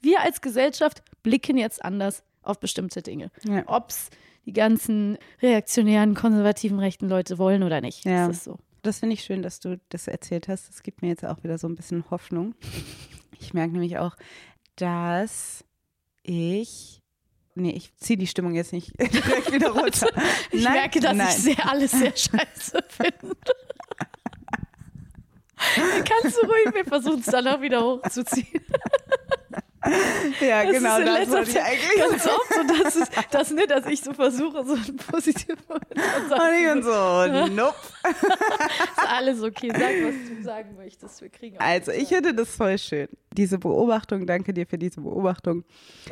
[0.00, 3.30] Wir als Gesellschaft blicken jetzt anders auf bestimmte Dinge.
[3.44, 3.64] Ja.
[3.66, 4.10] Ob es
[4.46, 8.04] die ganzen reaktionären, konservativen, rechten Leute wollen oder nicht.
[8.04, 8.28] Ja.
[8.28, 8.58] Das ist so.
[8.88, 10.70] Das finde ich schön, dass du das erzählt hast.
[10.70, 12.54] Das gibt mir jetzt auch wieder so ein bisschen Hoffnung.
[13.38, 14.16] Ich merke nämlich auch,
[14.76, 15.62] dass
[16.22, 17.02] ich.
[17.54, 20.08] Nee, ich ziehe die Stimmung jetzt nicht direkt wieder runter.
[20.50, 21.28] Ich Nein, merke, dass nein.
[21.28, 23.36] ich sehr, alles sehr scheiße finde.
[25.76, 28.46] Dann kannst du ruhig, wir versuchen es danach wieder hochzuziehen.
[30.40, 33.08] Ja, Das genau, ist in das letzter wollte ich eigentlich ganz oft so, dass, es,
[33.30, 37.74] dass, ne, dass ich so versuche, so ein positives Und ich so, nope.
[38.08, 39.70] ist alles okay.
[39.72, 41.22] Sag, was du sagen möchtest.
[41.22, 43.08] Wir kriegen Also ich finde das voll schön.
[43.36, 45.64] Diese Beobachtung, danke dir für diese Beobachtung.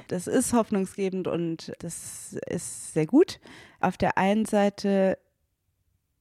[0.08, 3.40] Das ist hoffnungsgebend und das ist sehr gut.
[3.80, 5.18] Auf der einen Seite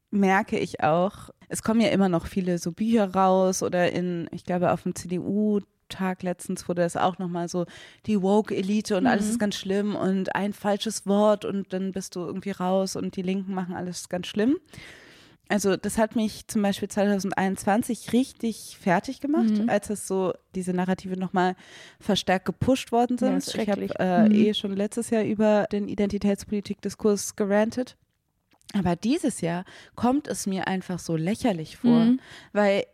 [0.10, 4.43] merke ich auch, es kommen ja immer noch viele so Bücher raus oder in, ich
[4.46, 7.65] glaube auf dem CDU Tag letztens wurde das auch nochmal so,
[8.05, 12.21] die Woke-Elite und alles ist ganz schlimm und ein falsches Wort und dann bist du
[12.21, 14.57] irgendwie raus und die Linken machen alles ganz schlimm.
[15.47, 21.17] Also das hat mich zum Beispiel 2021 richtig fertig gemacht, als es so diese Narrative
[21.19, 21.55] nochmal
[21.99, 23.38] verstärkt gepusht worden Ja, sind.
[23.38, 24.31] ist ich habe äh, Mhm.
[24.47, 27.95] eh schon letztes Jahr über den Identitätspolitik-Diskurs gerantet.
[28.73, 29.65] Aber dieses Jahr
[29.95, 32.19] kommt es mir einfach so lächerlich vor, Mhm.
[32.51, 32.86] weil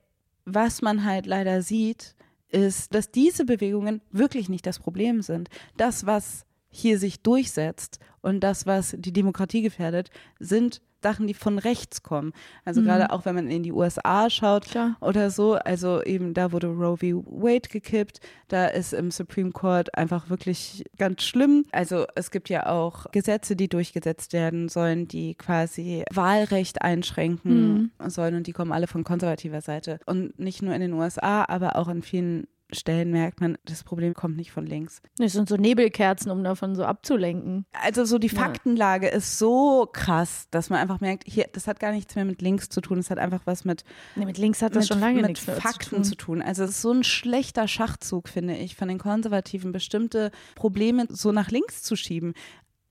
[0.44, 2.16] was man halt leider sieht,
[2.52, 5.50] ist, dass diese Bewegungen wirklich nicht das Problem sind.
[5.78, 11.58] Das, was hier sich durchsetzt und das, was die Demokratie gefährdet, sind Sachen, die von
[11.58, 12.34] rechts kommen.
[12.66, 14.96] Also gerade auch, wenn man in die USA schaut Klar.
[15.02, 17.24] oder so, also eben da wurde Roe v.
[17.26, 21.66] Wade gekippt, da ist im Supreme Court einfach wirklich ganz schlimm.
[21.72, 28.36] Also es gibt ja auch Gesetze, die durchgesetzt werden sollen, die quasi Wahlrecht einschränken sollen
[28.36, 30.00] und die kommen alle von konservativer Seite.
[30.06, 34.14] Und nicht nur in den USA, aber auch in vielen Stellen merkt man, das Problem
[34.14, 35.02] kommt nicht von links.
[35.18, 37.66] Das sind so Nebelkerzen, um davon so abzulenken.
[37.74, 38.40] Also so die Ja.
[38.40, 42.42] Faktenlage ist so krass, dass man einfach merkt, hier, das hat gar nichts mehr mit
[42.42, 43.84] links zu tun, es hat einfach was mit
[44.16, 46.40] Nee, mit links hat das mit, schon lange mit nichts Fakten zu zu tun.
[46.40, 46.42] tun.
[46.42, 51.32] Also es ist so ein schlechter Schachzug, finde ich, von den Konservativen bestimmte Probleme so
[51.32, 52.34] nach links zu schieben.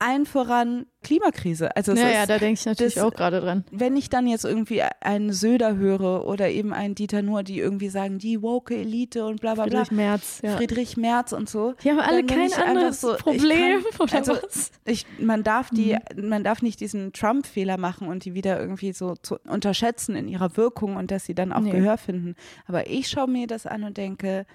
[0.01, 1.75] Allen voran Klimakrise.
[1.77, 3.65] Also es Ja, da denke ich natürlich das- auch gerade dran.
[3.71, 7.89] wenn ich dann jetzt irgendwie einen Söder höre oder eben einen Dieter Nuhr, die irgendwie
[7.89, 9.85] sagen, die woke Elite und bla bla bla.
[9.85, 10.57] Friedrich Merz, ja.
[10.57, 11.75] Friedrich Merz und so.
[11.85, 14.73] Die haben alle kein anderes so, Problem, kann, oder also was?
[14.85, 16.29] Ich, man darf die, Mhm.
[16.29, 20.57] man darf nicht diesen Trump-Fehler machen und die wieder irgendwie so zu unterschätzen in ihrer
[20.57, 21.71] Wirkung und dass sie dann auch Nee.
[21.73, 22.35] Gehör finden.
[22.67, 24.47] Aber ich schaue mir das an und denke,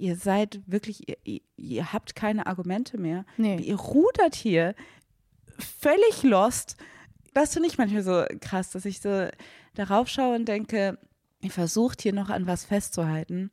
[0.00, 3.24] ihr seid wirklich, ihr, ihr, habt keine Argumente mehr.
[3.36, 3.58] Nee.
[3.60, 4.74] Ihr rudert hier
[5.58, 6.76] völlig lost.
[7.34, 9.28] Das finde ich manchmal so krass, dass ich so
[9.74, 10.98] darauf schaue und denke,
[11.42, 13.50] ihr versucht hier noch an was festzuhalten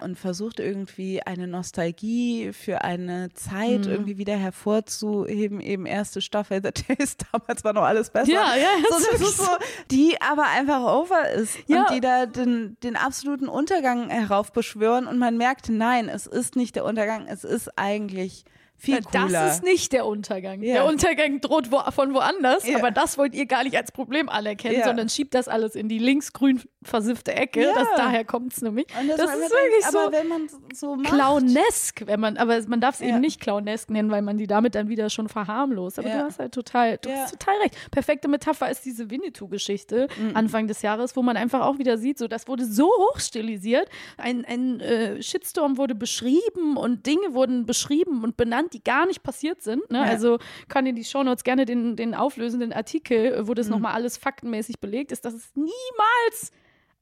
[0.00, 3.90] und versucht irgendwie eine Nostalgie für eine Zeit Mhm.
[3.92, 8.30] irgendwie wieder hervorzuheben, eben erste Staffel The Taste, damals war noch alles besser.
[8.32, 9.50] Ja, ja, so, das das ist ist so,
[9.90, 11.80] die aber einfach over ist Ja.
[11.86, 16.76] und die da den, den absoluten Untergang heraufbeschwören und man merkt, nein, es ist nicht
[16.76, 18.44] der Untergang, es ist eigentlich
[18.78, 19.28] viel cooler.
[19.28, 20.62] Das ist nicht der Untergang.
[20.62, 20.74] Ja.
[20.74, 22.78] Der Untergang droht wo, von woanders, Ja.
[22.78, 24.84] aber das wollt ihr gar nicht als Problem anerkennen, Ja.
[24.84, 27.72] sondern schiebt das alles in die linksgrün versiffte Ecke.
[27.74, 28.86] Das, daher kommt es nämlich.
[28.86, 32.60] Das man ist wirklich denkt, so aber wenn man so macht, clownesk, wenn man, aber
[32.68, 35.98] man darf es eben nicht clownesk nennen, weil man die damit dann wieder schon verharmlost.
[35.98, 37.16] Aber du hast halt total, du Ja.
[37.22, 37.74] hast total recht.
[37.90, 40.36] Perfekte Metapher ist diese Winnetou-Geschichte Mhm.
[40.36, 44.44] Anfang des Jahres, wo man einfach auch wieder sieht, so das wurde so hochstilisiert, ein,
[44.44, 49.62] ein äh, Shitstorm wurde beschrieben und Dinge wurden beschrieben und benannt, die gar nicht passiert
[49.62, 49.90] sind.
[49.90, 49.98] Ne?
[49.98, 50.04] Ja.
[50.04, 50.38] Also
[50.68, 53.54] kann in die Shownotes gerne den, den auflösenden Artikel, wo Mhm.
[53.56, 56.50] das nochmal alles faktenmäßig belegt ist, dass es niemals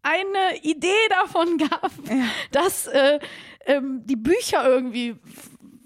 [0.03, 1.91] eine Idee davon gab,
[2.53, 3.19] dass äh,
[3.67, 5.17] ähm, die Bücher irgendwie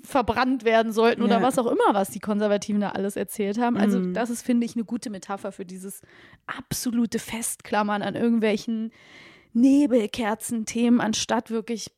[0.02, 1.42] verbrannt werden sollten oder Ja.
[1.42, 3.76] was auch immer, was die Konservativen da alles erzählt haben.
[3.76, 4.14] Also Mhm.
[4.14, 6.00] das ist, finde ich, eine gute Metapher für dieses
[6.46, 8.90] absolute Festklammern an irgendwelchen
[9.52, 11.90] Nebelkerzenthemen, anstatt wirklich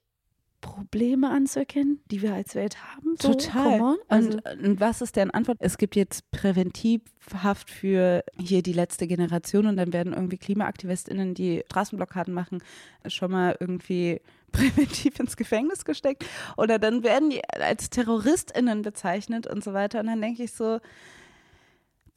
[0.60, 3.16] Probleme anzuerkennen, die wir als Welt haben.
[3.20, 3.96] So, Total.
[4.08, 5.58] Also, und, und was ist deren Antwort?
[5.60, 11.62] Es gibt jetzt Präventivhaft für hier die letzte Generation und dann werden irgendwie KlimaaktivistInnen, die
[11.66, 12.62] Straßenblockaden machen,
[13.06, 14.20] schon mal irgendwie
[14.52, 16.24] präventiv ins Gefängnis gesteckt.
[16.56, 20.00] Oder dann werden die als TerroristInnen bezeichnet und so weiter.
[20.00, 20.80] Und dann denke ich so,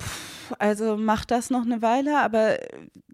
[0.01, 2.57] pff, also macht das noch eine Weile, aber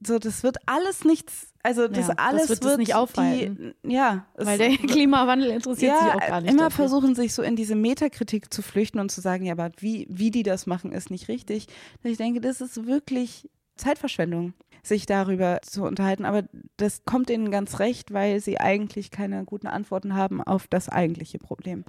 [0.05, 3.75] so, das wird alles nichts, also das Ja, das alles wird es nicht aufhalten.
[3.83, 6.51] Die, ja, weil der Klimawandel interessiert ja, sich auch gar nicht.
[6.51, 6.87] immer dafür.
[6.87, 10.31] versuchen sich so in diese Metakritik zu flüchten und zu sagen, ja, aber wie, wie
[10.31, 11.67] die das machen, ist nicht richtig.
[12.03, 14.53] Ich denke, das ist wirklich Zeitverschwendung,
[14.83, 16.25] sich darüber zu unterhalten.
[16.25, 16.43] Aber
[16.77, 21.39] das kommt ihnen ganz recht, weil sie eigentlich keine guten Antworten haben auf das eigentliche
[21.39, 21.83] Problem.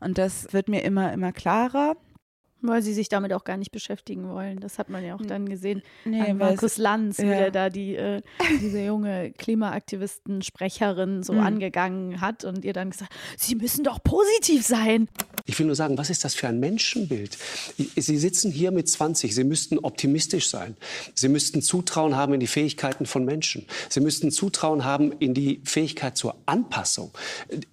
[0.00, 1.96] Und das wird mir immer, immer klarer.
[2.66, 4.58] Weil sie sich damit auch gar nicht beschäftigen wollen.
[4.60, 5.82] Das hat man ja auch dann gesehen.
[6.06, 7.32] Nee, an Markus Lanz, wie ja.
[7.32, 8.22] er da die, äh,
[8.60, 11.40] diese junge Klimaaktivisten-Sprecherin so Mhm.
[11.40, 15.08] angegangen hat und ihr dann gesagt, sie müssen doch positiv sein.
[15.46, 17.36] Ich will nur sagen, was ist das für ein Menschenbild?
[17.96, 20.76] Sie sitzen hier mit 20, Sie müssten optimistisch sein.
[21.14, 23.66] Sie müssten Zutrauen haben in die Fähigkeiten von Menschen.
[23.90, 27.10] Sie müssten Zutrauen haben in die Fähigkeit zur Anpassung.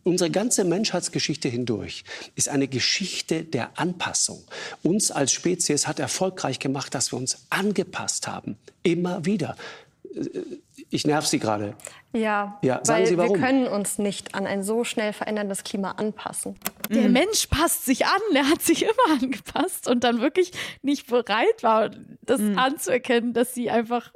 [0.04, 2.04] Unsere ganze Menschheitsgeschichte hindurch
[2.36, 4.44] ist eine Geschichte der Anpassung.
[4.84, 8.58] Uns als Spezies hat erfolgreich gemacht, dass wir uns angepasst haben.
[8.84, 9.56] Immer wieder.
[10.90, 11.76] Ich nerv Sie gerade.
[12.14, 13.36] Ja, Ja, sagen weil Sie warum.
[13.36, 16.58] wir können uns nicht an ein so schnell veränderndes Klima anpassen.
[16.90, 20.52] Der Mensch passt sich an, er hat sich immer angepasst und dann wirklich
[20.82, 21.92] nicht bereit war,
[22.24, 24.12] das anzuerkennen, dass sie einfach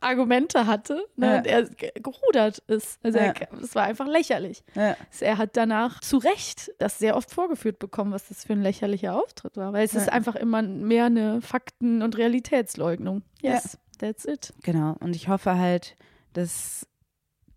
[0.00, 1.38] Argumente hatte ne, Ja.
[1.38, 2.98] und er ge- gerudert ist.
[3.02, 3.26] Also Ja.
[3.26, 4.62] er, es war einfach lächerlich.
[4.74, 4.96] Ja.
[5.20, 9.14] Er hat danach zu Recht das sehr oft vorgeführt bekommen, was das für ein lächerlicher
[9.14, 13.22] Auftritt war, weil es ist einfach immer mehr eine Fakten- und Realitätsleugnung.
[13.42, 14.52] Yes, that's it.
[14.62, 14.96] Genau.
[15.00, 15.96] Und ich hoffe halt,
[16.32, 16.86] dass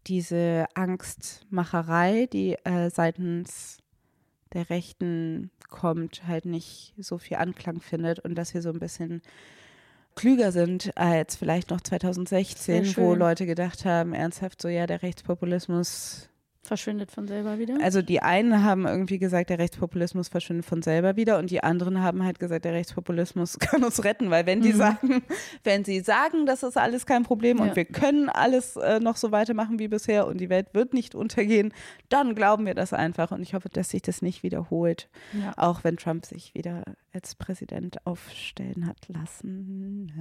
[0.07, 3.77] diese Angstmacherei, die äh, seitens
[4.53, 9.21] der Rechten kommt, halt nicht so viel Anklang findet und dass wir so ein bisschen
[10.15, 13.15] klüger sind als vielleicht noch 2016, Sehr wo.
[13.15, 16.29] Leute gedacht haben, ernsthaft so, ja, der Rechtspopulismus
[16.65, 17.75] Verschwindet von selber wieder.
[17.81, 22.01] also die einen haben irgendwie gesagt, der Rechtspopulismus verschwindet von selber wieder und die anderen
[22.01, 25.23] haben halt gesagt, der Rechtspopulismus kann uns retten, weil wenn die sagen,
[25.65, 27.63] wenn sie sagen, das ist alles kein Problem Ja.
[27.65, 31.15] und wir können alles äh, noch so weitermachen wie bisher und die Welt wird nicht
[31.15, 31.73] untergehen,
[32.07, 35.51] dann glauben wir das einfach und ich hoffe, dass sich das nicht wiederholt, Ja.
[35.57, 36.83] auch wenn Trump sich wieder
[37.13, 40.11] als Präsident aufstellen hat lassen.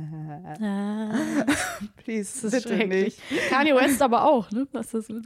[1.96, 3.18] Please, Das ist bitte nicht.
[3.48, 4.66] Kanye West aber auch, ne?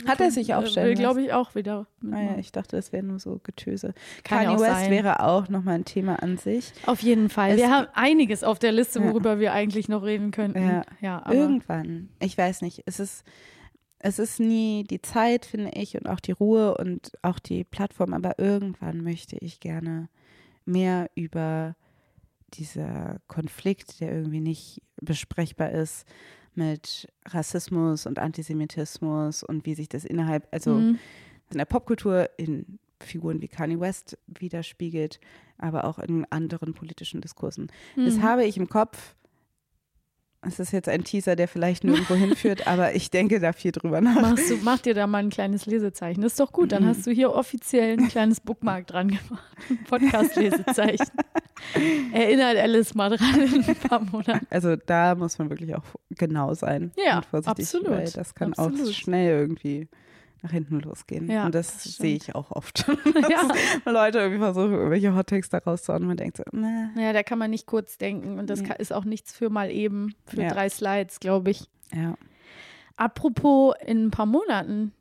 [0.07, 1.87] Hat er sich aufstellen Will, glaube ich, auch wieder.
[2.11, 3.95] Ah ja, ich dachte, das wäre nur so Getöse.
[4.25, 4.91] Kann ja Kanye West sein.
[4.91, 6.73] wäre auch nochmal ein Thema an sich.
[6.87, 7.53] Auf jeden Fall.
[7.53, 9.07] Es wir haben einiges auf der Liste, Ja.
[9.07, 10.63] worüber wir eigentlich noch reden könnten.
[10.63, 10.83] Ja.
[11.01, 12.11] ja Irgendwann.
[12.21, 12.83] Ich weiß nicht.
[12.87, 13.25] Es ist,
[13.99, 18.13] es ist nie die Zeit, finde ich, und auch die Ruhe und auch die Plattform,
[18.13, 20.09] aber irgendwann möchte ich gerne
[20.65, 21.77] mehr über
[22.55, 26.07] dieser Konflikt, der irgendwie nicht besprechbar ist
[26.57, 30.99] mit Rassismus und Antisemitismus und wie sich das innerhalb, also Mhm.
[31.51, 35.21] in der Popkultur in Figuren wie Kanye West widerspiegelt,
[35.59, 37.71] aber auch in anderen politischen Diskursen.
[37.97, 38.23] Das Mhm.
[38.23, 39.15] habe ich im Kopf.
[40.47, 44.01] Es ist jetzt ein Teaser, der vielleicht nirgendwo hinführt, aber ich denke da viel drüber
[44.01, 44.21] nach.
[44.21, 46.23] Machst du, mach dir da mal ein kleines Lesezeichen.
[46.23, 46.73] Das ist doch gut.
[46.73, 46.89] Dann Mhm.
[46.89, 49.57] hast du hier offiziell ein kleines Bookmark dran gemacht.
[49.91, 51.07] Podcast-Lesezeichen.
[52.13, 54.47] Erinnert Alice mal dran in ein paar Monaten.
[54.51, 57.89] Also da muss man wirklich auch genau sein Ja, und vorsichtig, absolut.
[57.91, 58.95] weil das kann auch Absolut.
[58.95, 59.89] schnell irgendwie
[60.47, 61.29] nach hinten losgehen.
[61.31, 62.87] Ja, und das, das sehe ich auch oft.
[63.29, 63.91] Ja.
[63.91, 66.91] Leute irgendwie versuchen, irgendwelche Hottakes da rauszuhauen und man denkt so, ne.
[66.97, 68.39] Ja, da kann man nicht kurz denken.
[68.39, 68.69] Und das Nee.
[68.69, 70.49] kann, ist auch nichts für mal eben, für Ja.
[70.53, 71.65] drei Slides, glaube ich.
[71.93, 72.15] Ja.
[72.97, 74.93] Apropos in ein paar Monaten.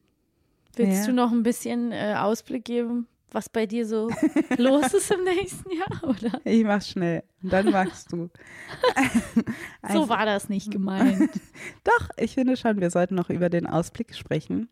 [0.75, 1.05] Willst Ja.
[1.07, 4.09] du noch ein bisschen äh, Ausblick geben, was bei dir so
[4.57, 6.03] los ist im nächsten Jahr?
[6.03, 6.41] Oder?
[6.43, 7.23] Ich mach's schnell.
[7.41, 8.29] Dann magst du.
[9.81, 11.29] Also, So war das nicht gemeint.
[11.83, 14.67] Doch, ich finde schon, wir sollten noch über den Ausblick sprechen.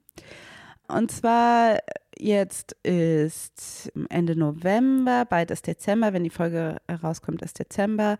[0.87, 1.79] Und zwar
[2.17, 8.17] jetzt ist Ende November, bald ist Dezember, wenn die Folge rauskommt, ist Dezember.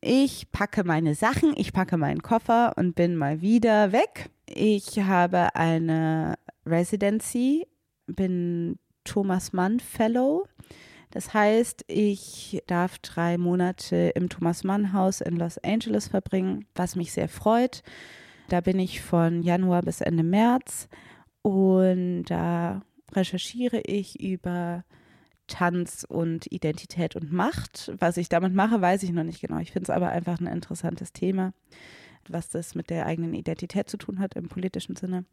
[0.00, 4.30] Ich packe meine Sachen, ich packe meinen Koffer und bin mal wieder weg.
[4.46, 6.34] Ich habe eine
[6.64, 7.66] Residency,
[8.06, 10.46] bin Thomas Mann Fellow.
[11.10, 16.96] Das heißt, ich darf drei Monate im Thomas Mann Haus in Los Angeles verbringen, was
[16.96, 17.82] mich sehr freut.
[18.48, 20.88] Da bin ich von Januar bis Ende März
[21.42, 22.82] und da
[23.12, 24.84] recherchiere ich über
[25.46, 27.90] Tanz und Identität und Macht.
[27.98, 29.58] Was ich damit mache, weiß ich noch nicht genau.
[29.58, 31.52] Ich finde es aber einfach ein interessantes Thema,
[32.28, 35.24] was das mit der eigenen Identität zu tun hat im politischen Sinne.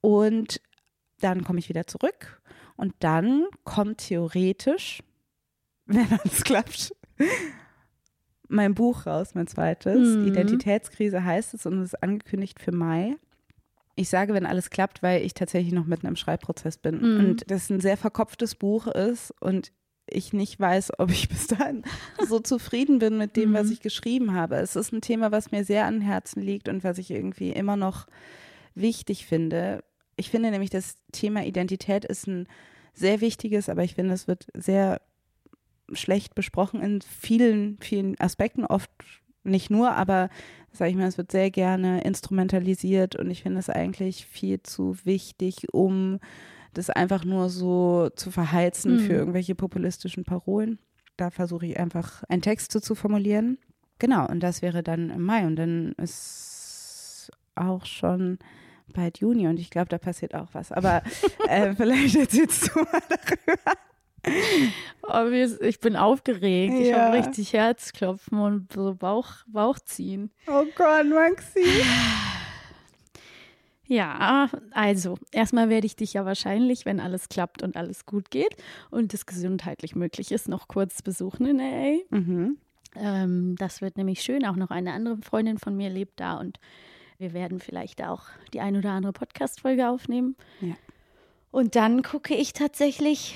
[0.00, 0.60] Und
[1.20, 2.40] dann komme ich wieder zurück
[2.76, 5.02] und dann kommt theoretisch,
[5.86, 6.94] wenn alles klappt,
[8.48, 10.16] mein Buch raus, mein zweites.
[10.16, 10.28] Mhm.
[10.28, 13.16] Identitätskrise heißt es und es ist angekündigt für Mai.
[14.00, 17.20] Ich sage, wenn alles klappt, weil ich tatsächlich noch mitten im Schreibprozess bin Mhm.
[17.20, 19.72] und das ein sehr verkopftes Buch ist und
[20.08, 21.82] ich nicht weiß, ob ich bis dahin
[22.26, 23.72] so zufrieden bin mit dem, was Mhm.
[23.74, 24.56] ich geschrieben habe.
[24.56, 27.76] Es ist ein Thema, was mir sehr an Herzen liegt und was ich irgendwie immer
[27.76, 28.06] noch
[28.74, 29.84] wichtig finde.
[30.16, 32.48] Ich finde nämlich, das Thema Identität ist ein
[32.94, 35.00] sehr wichtiges, aber ich finde, es wird sehr
[35.92, 38.90] schlecht besprochen in vielen, vielen Aspekten, oft
[39.44, 40.28] nicht nur, aber
[40.72, 44.96] sage ich mal, es wird sehr gerne instrumentalisiert und ich finde es eigentlich viel zu
[45.04, 46.20] wichtig, um
[46.74, 48.98] das einfach nur so zu verheizen Mhm.
[49.00, 50.78] für irgendwelche populistischen Parolen.
[51.16, 53.58] Da versuche ich einfach einen Text zu, zu formulieren.
[53.98, 58.38] Genau, und das wäre dann im Mai und dann ist auch schon
[58.94, 60.72] bald Juni und ich glaube, da passiert auch was.
[60.72, 61.02] Aber
[61.48, 63.72] äh, vielleicht erzählst du mal darüber.
[65.62, 66.74] Ich bin aufgeregt.
[66.78, 67.06] Ich Ja.
[67.06, 70.30] habe richtig Herzklopfen und so Bauch, Bauchziehen.
[70.46, 71.64] Oh Gott, Maxi.
[73.86, 78.54] Ja, also erstmal werde ich dich ja wahrscheinlich, wenn alles klappt und alles gut geht
[78.90, 81.98] und es gesundheitlich möglich ist, noch kurz besuchen in LA.
[82.16, 82.58] Mhm.
[82.94, 84.46] Ähm, das wird nämlich schön.
[84.46, 86.60] Auch noch eine andere Freundin von mir lebt da und
[87.18, 88.22] wir werden vielleicht auch
[88.54, 90.36] die ein oder andere Podcast-Folge aufnehmen.
[90.60, 90.74] Ja.
[91.50, 93.34] Und dann gucke ich tatsächlich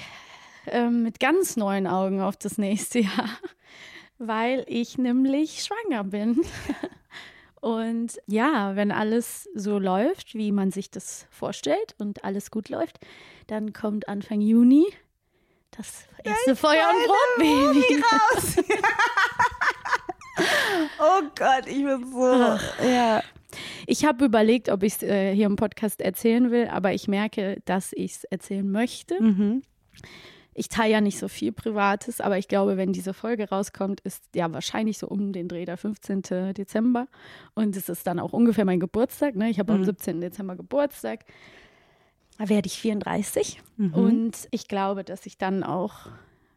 [0.67, 3.29] ähm, mit ganz neuen Augen auf das nächste Jahr,
[4.19, 6.41] weil ich nämlich schwanger bin.
[7.61, 12.99] Und ja, wenn alles so läuft, wie man sich das vorstellt und alles gut läuft,
[13.47, 14.85] dann kommt Anfang Juni
[15.71, 17.07] das erste Feuer und
[17.39, 18.03] Brotbaby.
[18.03, 18.57] raus.
[21.01, 22.59] oh Gott, ich bin so.
[22.87, 23.23] Ja.
[23.87, 27.63] Ich habe überlegt, ob ich es äh, hier im Podcast erzählen will, aber ich merke,
[27.65, 29.23] dass ich es erzählen möchte.
[29.23, 29.63] Mhm.
[30.55, 34.23] Ich teile ja nicht so viel Privates, aber ich glaube, wenn diese Folge rauskommt, ist
[34.35, 36.23] ja wahrscheinlich so um den Dreh der 15.
[36.55, 37.09] Dezember.
[37.55, 39.35] Und es ist dann auch ungefähr mein Geburtstag.
[39.37, 39.51] Ne?
[39.51, 39.85] Ich habe am Mhm.
[39.85, 40.21] 17.
[40.21, 41.25] Dezember Geburtstag.
[42.39, 43.61] Da werde ich 34.
[43.77, 43.95] Mhm.
[43.95, 46.07] Und ich glaube, dass ich dann auch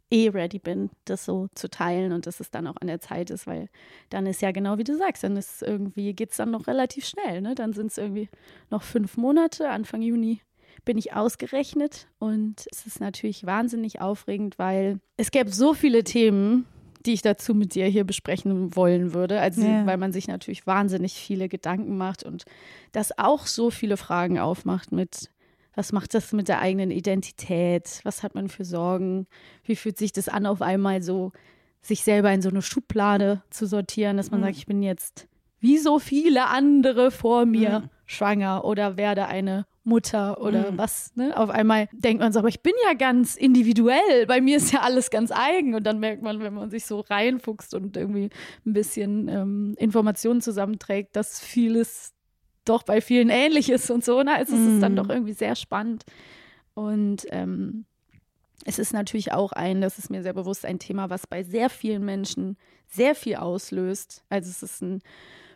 [0.09, 3.29] eh ready bin, das so zu teilen und dass es dann auch an der Zeit
[3.29, 3.67] ist, weil
[4.09, 7.05] dann ist ja genau wie du sagst, dann ist irgendwie, geht es dann noch relativ
[7.05, 7.41] schnell.
[7.41, 7.55] Ne?
[7.55, 8.29] Dann sind es irgendwie
[8.69, 10.39] noch fünf Monate, Anfang Juni
[10.85, 16.65] bin ich ausgerechnet und es ist natürlich wahnsinnig aufregend, weil es gäbe so viele Themen,
[17.05, 19.39] die ich dazu mit dir hier besprechen wollen würde.
[19.39, 19.85] Also, Ja.
[19.85, 22.43] weil man sich natürlich wahnsinnig viele Gedanken macht und
[22.91, 25.29] das auch so viele Fragen aufmacht mit,
[25.75, 27.99] was macht das mit der eigenen Identität?
[28.03, 29.27] Was hat man für Sorgen?
[29.63, 31.31] Wie fühlt sich das an, auf einmal so
[31.81, 34.45] sich selber in so eine Schublade zu sortieren, dass man Mhm.
[34.45, 35.27] sagt, ich bin jetzt
[35.59, 37.89] wie so viele andere vor mir Mhm.
[38.05, 40.77] schwanger oder werde eine Mutter oder Mhm.
[40.77, 41.15] was.
[41.15, 41.35] Ne?
[41.37, 44.25] Auf einmal denkt man so, aber ich bin ja ganz individuell.
[44.27, 45.73] Bei mir ist ja alles ganz eigen.
[45.75, 48.29] Und dann merkt man, wenn man sich so reinfuchst und irgendwie
[48.65, 52.13] ein bisschen ähm, Informationen zusammenträgt, dass vieles
[52.65, 54.21] doch bei vielen ähnlich ist und so.
[54.23, 54.95] Na, es ist es dann Mhm.
[54.97, 56.03] doch irgendwie sehr spannend.
[56.73, 57.85] Und ähm,
[58.65, 61.69] es ist natürlich auch ein, das ist mir sehr bewusst, ein Thema, was bei sehr
[61.69, 62.57] vielen Menschen
[62.89, 64.25] sehr viel auslöst.
[64.29, 65.01] Also es ist ein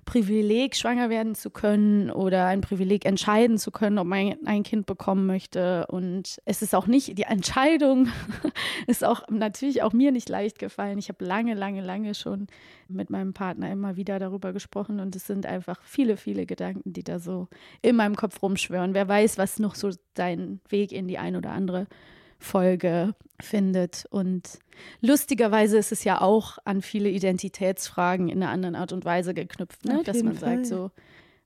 [0.06, 4.86] Privileg, schwanger werden zu können oder ein Privileg, entscheiden zu können, ob man ein Kind
[4.86, 5.86] bekommen möchte.
[5.88, 8.08] Und es ist auch nicht, die Entscheidung
[8.88, 10.98] ist auch natürlich auch mir nicht leicht gefallen.
[10.98, 12.48] Ich habe lange, lange, lange schon
[12.88, 17.04] mit meinem Partner immer wieder darüber gesprochen und es sind einfach viele, viele Gedanken, die
[17.04, 17.48] da so
[17.82, 18.94] in meinem Kopf rumschwören.
[18.94, 21.88] Wer weiß, was noch so seinen Weg in die ein oder andere
[22.42, 24.06] Folge findet.
[24.10, 24.60] Und
[25.00, 29.86] lustigerweise ist es ja auch an viele Identitätsfragen in einer anderen Art und Weise geknüpft,
[29.86, 30.02] ne?
[30.04, 30.58] Dass man Fall.
[30.58, 30.92] sagt so,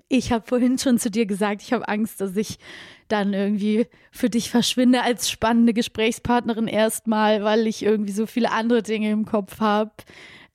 [0.08, 2.60] ich habe vorhin schon zu dir gesagt, ich habe Angst, dass ich
[3.08, 8.84] dann irgendwie für dich verschwinde als spannende Gesprächspartnerin erstmal, weil ich irgendwie so viele andere
[8.84, 9.92] Dinge im Kopf habe.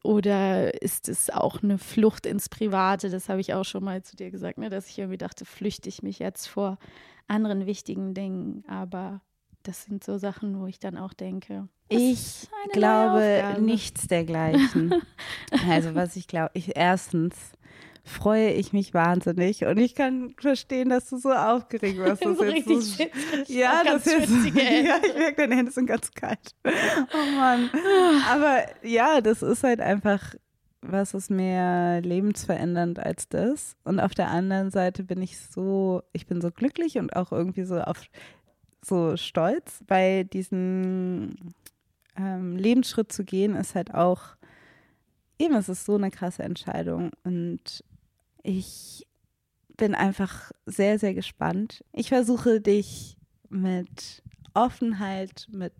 [0.03, 3.11] Oder ist es auch eine Flucht ins Private?
[3.11, 4.70] Das habe ich auch schon mal zu dir gesagt, ne?
[4.70, 6.78] dass ich irgendwie dachte, flüchte ich mich jetzt vor
[7.28, 8.64] anderen wichtigen Dingen.
[8.66, 9.20] Aber
[9.62, 11.68] das sind so Sachen, wo ich dann auch denke.
[11.88, 14.94] das Ich glaube nichts dergleichen.
[15.68, 17.34] also was ich glaube, ich erstens
[18.02, 22.24] freue ich mich wahnsinnig und ich kann verstehen, dass du so aufgeregt warst.
[22.24, 23.04] dass So richtig so-
[23.52, 26.54] ja, das ist ja, ich merke, deine Hände sind ganz kalt.
[26.64, 27.70] Oh Mann.
[28.30, 30.34] Aber ja, das ist halt einfach
[30.82, 33.76] was ist mehr lebensverändernd als das?
[33.84, 37.64] Und auf der anderen Seite bin ich so, ich bin so glücklich und auch irgendwie
[37.64, 38.00] so auf
[38.83, 41.55] so stolz, bei diesen
[42.16, 44.37] ähm, Lebensschritt zu gehen, ist halt auch,
[45.39, 47.85] eben, es ist so eine krasse Entscheidung und
[48.43, 49.07] ich
[49.76, 51.85] bin einfach sehr, sehr gespannt.
[51.93, 53.16] Ich versuche dich
[53.49, 54.22] mit
[54.55, 55.72] Offenheit, mit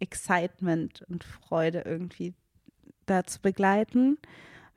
[0.00, 2.34] Excitement und Freude irgendwie
[3.06, 4.18] da zu begleiten,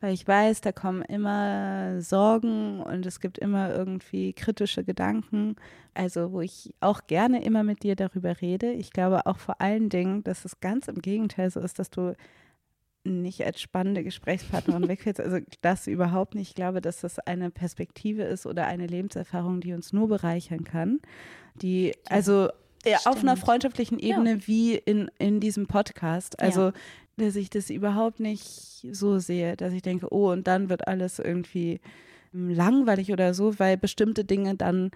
[0.02, 5.56] weil ich weiß, da kommen immer Sorgen und es gibt immer irgendwie kritische Gedanken,
[5.94, 8.72] also wo ich auch gerne immer mit dir darüber rede.
[8.72, 12.16] Ich glaube auch vor allen Dingen, dass es ganz im Gegenteil so ist, dass du
[13.06, 15.22] nicht als spannende Gesprächspartnerin wegfällst.
[15.22, 16.50] Also das überhaupt nicht.
[16.50, 21.00] Ich glaube, dass das eine Perspektive ist oder eine Lebenserfahrung, die uns nur bereichern kann.
[21.62, 22.50] Die, also
[22.86, 26.40] ja, auf einer freundschaftlichen Ebene wie in, in diesem Podcast.
[26.40, 26.72] Also,
[27.18, 31.20] dass ich das überhaupt nicht so sehe, dass ich denke, oh, und dann wird alles
[31.20, 31.80] irgendwie
[32.34, 34.92] ähm, langweilig oder so, weil bestimmte Dinge dann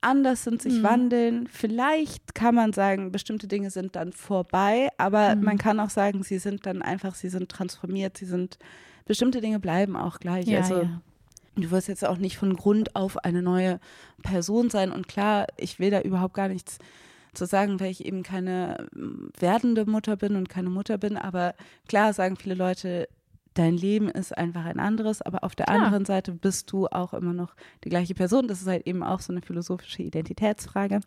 [0.00, 0.82] anders sind, sich Mhm.
[0.84, 1.46] wandeln.
[1.48, 5.42] Vielleicht kann man sagen, bestimmte Dinge sind dann vorbei, aber Mhm.
[5.44, 8.58] man kann auch sagen, sie sind dann einfach, sie sind transformiert, sie sind,
[9.06, 10.46] bestimmte Dinge bleiben auch gleich.
[10.46, 11.00] Ja, also ja.
[11.56, 13.80] du wirst jetzt auch nicht von Grund auf eine neue
[14.22, 16.78] Person sein und klar, ich will da überhaupt gar nichts
[17.38, 21.54] zu sagen, weil ich eben keine ähm, werdende Mutter bin und keine Mutter bin, aber
[21.88, 23.08] klar sagen viele Leute,
[23.54, 25.78] dein Leben ist einfach ein anderes, aber auf der Klar.
[25.78, 28.46] anderen Seite bist du auch immer noch die gleiche Person.
[28.46, 31.00] Das ist halt eben auch so eine philosophische Identitätsfrage.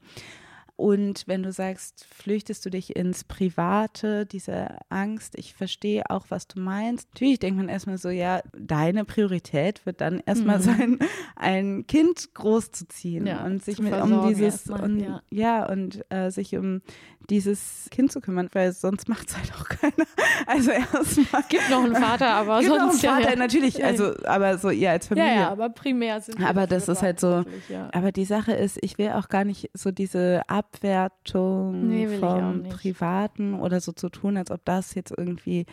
[0.82, 6.48] Und wenn du sagst, flüchtest du dich ins Private, diese Angst, ich verstehe auch, was
[6.48, 7.08] du meinst.
[7.14, 10.64] Natürlich denkt man erstmal so, ja, deine Priorität wird dann erstmal Mhm.
[10.64, 11.00] sein,
[11.36, 15.22] ein Kind großzuziehen Ja, und sich mit um dieses erstmal, und ja.
[15.30, 16.82] ja, und äh, sich um
[17.30, 20.08] dieses Kind zu kümmern, weil sonst macht es halt auch keiner.
[20.48, 21.44] Also erstmal.
[21.50, 23.36] Gibt noch einen Vater, aber Gibt noch einen sonst ja, Vater, ja.
[23.36, 25.30] natürlich, also, aber so ihr als Familie.
[25.30, 27.46] Ja, ja, aber primär sind wir Aber das ist halt so,
[27.92, 30.42] aber die Sache ist, ich will auch gar nicht so diese
[30.74, 32.64] Abwertung Nee, vom.
[32.70, 35.66] Privaten oder so zu tun, als ob das jetzt irgendwie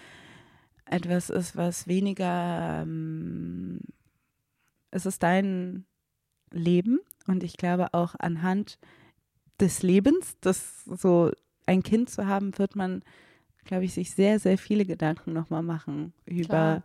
[0.84, 3.80] etwas ist, was weniger, ähm,
[4.90, 5.84] es ist dein
[6.50, 8.78] Leben und ich glaube auch anhand
[9.60, 11.30] des Lebens, das so
[11.66, 13.02] ein Kind zu haben, wird man,
[13.64, 16.82] glaube ich, sich sehr, sehr viele Gedanken nochmal machen über Klar.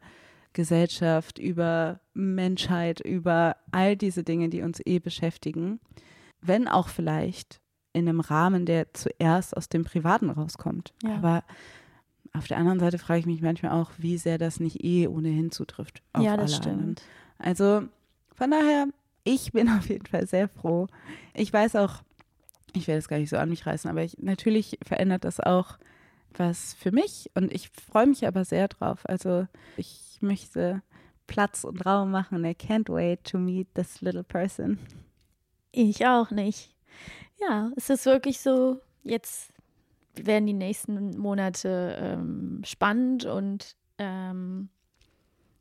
[0.51, 5.80] Gesellschaft, über Menschheit, über all diese Dinge, die uns eh beschäftigen.
[6.41, 7.61] Wenn auch vielleicht
[7.94, 10.94] in einem Rahmen, der zuerst aus dem Privaten rauskommt.
[11.04, 11.16] Ja.
[11.16, 11.44] Aber
[12.34, 15.52] auf der anderen Seite frage ich mich manchmal auch, wie sehr das nicht eh ohnehin
[15.52, 16.02] zutrifft.
[16.14, 16.80] Auf ja, das alle anderen.
[16.80, 17.02] stimmt.
[17.38, 17.84] Also
[18.36, 18.88] von daher,
[19.24, 20.88] ich bin auf jeden Fall sehr froh.
[21.34, 22.02] Ich weiß auch,
[22.76, 25.78] ich werde es gar nicht so an mich reißen, aber ich, natürlich verändert das auch
[26.36, 29.02] was für mich und ich freue mich aber sehr drauf.
[29.08, 30.82] Also ich möchte
[31.28, 32.44] Platz und Raum machen.
[32.44, 34.80] I can't wait to meet this little person.
[35.72, 36.74] Ich auch nicht.
[37.48, 39.52] Ja, es ist wirklich so, jetzt
[40.16, 44.70] werden die nächsten Monate ähm, spannend und ähm,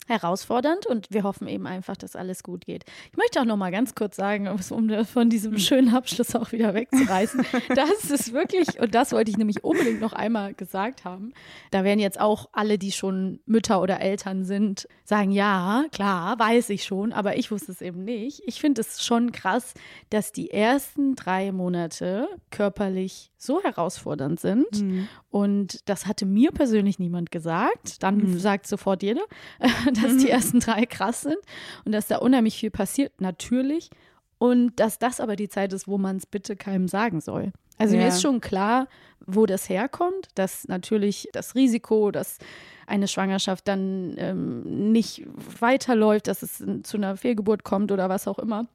[0.09, 2.85] herausfordernd und wir hoffen eben einfach, dass alles gut geht.
[3.11, 4.59] Ich möchte auch noch mal ganz kurz sagen, um
[5.05, 7.45] von diesem schönen Abschluss auch wieder wegzureißen,
[7.75, 11.33] das ist wirklich, und das wollte ich nämlich unbedingt noch einmal gesagt haben,
[11.71, 16.71] da werden jetzt auch alle, die schon Mütter oder Eltern sind, sagen, ja, klar, weiß
[16.71, 18.43] ich schon, aber ich wusste es eben nicht.
[18.47, 19.75] Ich finde es schon krass,
[20.11, 24.83] dass die ersten drei Monate körperlich so herausfordernd sind.
[24.83, 25.09] Mhm.
[25.31, 28.03] Und das hatte mir persönlich niemand gesagt.
[28.03, 28.39] Dann mhm.
[28.39, 29.23] sagt sofort jeder,
[30.03, 31.39] dass die ersten drei krass sind
[31.85, 33.91] und dass da unheimlich viel passiert, natürlich.
[34.39, 37.53] Und dass das aber die Zeit ist, wo man es bitte keinem sagen soll.
[37.79, 38.03] Also ja.
[38.03, 38.89] mir ist schon klar,
[39.27, 42.39] wo das herkommt, dass natürlich das Risiko, dass
[42.87, 45.25] eine Schwangerschaft dann ähm, nicht
[45.61, 48.67] weiterläuft, dass es zu einer Fehlgeburt kommt oder was auch immer,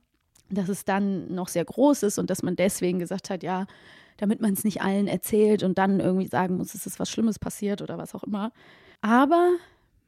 [0.49, 3.67] dass es dann noch sehr groß ist und dass man deswegen gesagt hat, ja,
[4.17, 7.39] damit man es nicht allen erzählt und dann irgendwie sagen muss, es ist was Schlimmes
[7.39, 8.51] passiert oder was auch immer.
[9.01, 9.51] Aber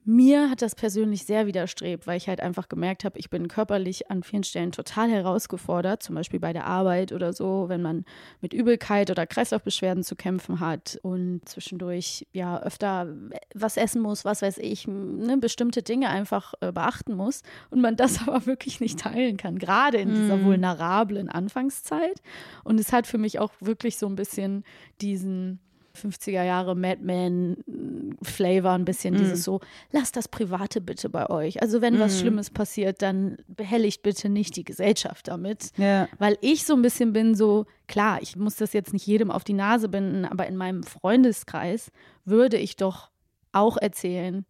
[0.06, 4.10] mir hat das persönlich sehr widerstrebt, weil ich halt einfach gemerkt habe, ich bin körperlich
[4.10, 8.06] an vielen Stellen total herausgefordert, zum Beispiel bei der Arbeit oder so, wenn man
[8.41, 13.14] mit Übelkeit oder Kreislaufbeschwerden zu kämpfen hat und zwischendurch ja öfter
[13.54, 17.95] was essen muss, was weiß ich, ne, bestimmte Dinge einfach äh, beachten muss und man
[17.95, 20.45] das aber wirklich nicht teilen kann, gerade in dieser mm.
[20.45, 22.22] vulnerablen Anfangszeit.
[22.64, 24.64] Und es hat für mich auch wirklich so ein bisschen
[25.02, 25.60] diesen
[26.00, 29.18] 50er Jahre Madman-Flavor, ein bisschen mm.
[29.18, 29.60] dieses so,
[29.91, 31.62] lasst das Private bitte bei euch.
[31.62, 32.00] Also wenn mm.
[32.00, 35.72] was Schlimmes passiert, dann behelligt bitte nicht die Gesellschaft damit.
[35.78, 36.08] Ja.
[36.18, 39.43] Weil ich so ein bisschen bin so, klar, ich muss das jetzt nicht jedem auf
[39.43, 41.91] die Nase binden, aber in meinem Freundeskreis
[42.26, 43.12] würde ich doch
[43.52, 44.45] auch erzählen,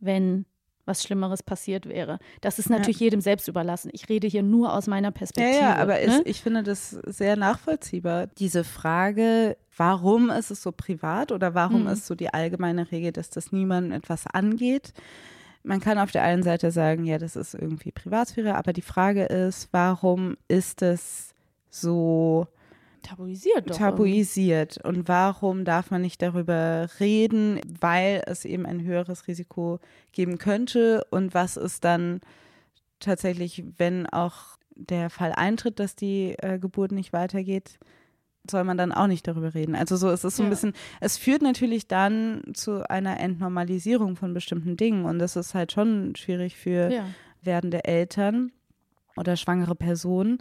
[0.00, 0.46] wenn
[0.88, 2.18] was Schlimmeres passiert wäre.
[2.40, 3.04] Das ist natürlich ja.
[3.04, 3.90] jedem selbst überlassen.
[3.92, 5.54] Ich rede hier nur aus meiner Perspektive.
[5.54, 6.00] Ja, ja aber ne?
[6.00, 8.26] ist, ich finde das sehr nachvollziehbar.
[8.38, 11.90] Diese Frage, warum ist es so privat oder warum mhm.
[11.90, 14.92] ist so die allgemeine Regel, dass das niemandem etwas angeht?
[15.62, 19.24] Man kann auf der einen Seite sagen, ja, das ist irgendwie Privatsphäre, aber die Frage
[19.24, 21.34] ist, warum ist es
[21.70, 22.48] so
[23.02, 23.70] tabuisiert.
[23.70, 24.78] Doch tabuisiert.
[24.84, 29.80] Und warum darf man nicht darüber reden, weil es eben ein höheres Risiko
[30.12, 31.04] geben könnte?
[31.10, 32.20] Und was ist dann
[33.00, 37.78] tatsächlich, wenn auch der Fall eintritt, dass die äh, Geburt nicht weitergeht?
[38.50, 39.74] soll man dann auch nicht darüber reden.
[39.74, 40.50] Also so es ist so ein ja.
[40.50, 45.72] bisschen, es führt natürlich dann zu einer Entnormalisierung von bestimmten Dingen und das ist halt
[45.72, 47.04] schon schwierig für ja.
[47.42, 48.52] werdende Eltern
[49.16, 50.38] oder schwangere Personen,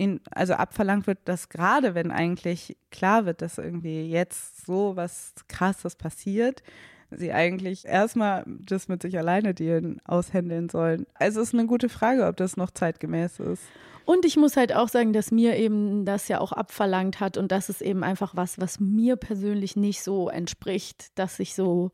[0.00, 5.34] in, also abverlangt wird, dass gerade wenn eigentlich klar wird, dass irgendwie jetzt so was
[5.46, 6.62] krasses passiert,
[7.10, 11.06] sie eigentlich erstmal das mit sich alleine dealen, aushändeln sollen.
[11.12, 13.62] Also es ist eine gute Frage, ob das noch zeitgemäß ist.
[14.06, 17.52] Und ich muss halt auch sagen, dass mir eben das ja auch abverlangt hat und
[17.52, 21.90] das ist eben einfach was, was mir persönlich nicht so entspricht, dass ich so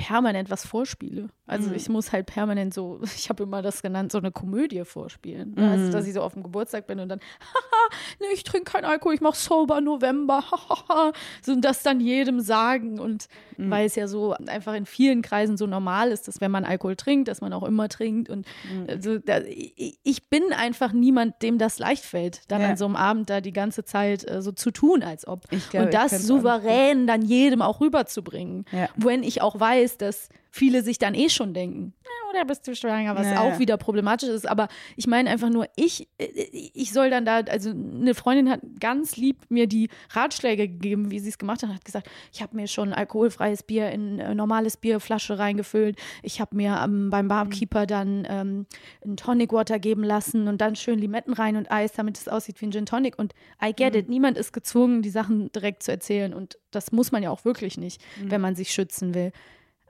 [0.00, 1.28] permanent was vorspiele.
[1.46, 1.74] Also mhm.
[1.74, 5.54] ich muss halt permanent so, ich habe immer das genannt, so eine Komödie vorspielen.
[5.56, 5.62] Mhm.
[5.62, 8.86] Also dass ich so auf dem Geburtstag bin und dann, haha, nee, ich trinke keinen
[8.86, 11.12] Alkohol, ich mache sober November, hahaha.
[11.42, 12.98] so und das dann jedem sagen.
[12.98, 13.26] Und
[13.58, 13.70] mhm.
[13.70, 16.96] weil es ja so einfach in vielen Kreisen so normal ist, dass wenn man Alkohol
[16.96, 18.30] trinkt, dass man auch immer trinkt.
[18.30, 18.86] Und mhm.
[18.88, 22.70] also, da, ich bin einfach niemand, dem das leicht fällt, dann ja.
[22.70, 25.44] an so einem Abend da die ganze Zeit äh, so zu tun, als ob.
[25.70, 28.64] Glaub, und das souverän dann jedem auch rüberzubringen.
[28.72, 28.88] Ja.
[28.96, 32.74] Wenn ich auch weiß, dass viele sich dann eh schon denken, ja, oder bist du
[32.74, 33.40] schwanger, was naja.
[33.40, 34.48] auch wieder problematisch ist.
[34.48, 39.16] Aber ich meine einfach nur, ich, ich soll dann da, also eine Freundin hat ganz
[39.16, 42.66] lieb mir die Ratschläge gegeben, wie sie es gemacht hat, hat gesagt, ich habe mir
[42.66, 45.98] schon alkoholfreies Bier in äh, normales Bierflasche reingefüllt.
[46.22, 48.66] Ich habe mir ähm, beim Barkeeper dann ähm,
[49.04, 52.60] ein Tonic Water geben lassen und dann schön Limetten rein und Eis, damit es aussieht
[52.60, 53.18] wie ein Gin Tonic.
[53.18, 53.34] Und
[53.64, 54.00] I get mhm.
[54.00, 56.34] it, niemand ist gezwungen, die Sachen direkt zu erzählen.
[56.34, 58.30] Und das muss man ja auch wirklich nicht, mhm.
[58.30, 59.32] wenn man sich schützen will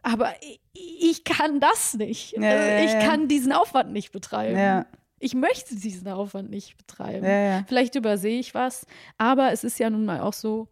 [0.03, 0.35] aber
[0.73, 2.33] ich, kann das nicht.
[2.33, 4.87] Ja, also ich ja, kann diesen Aufwand nicht betreiben.
[5.19, 7.65] Ich möchte diesen Aufwand nicht betreiben.
[7.69, 8.87] Vielleicht übersehe ich was,
[9.19, 10.69] aber es ist ja nun mal auch so,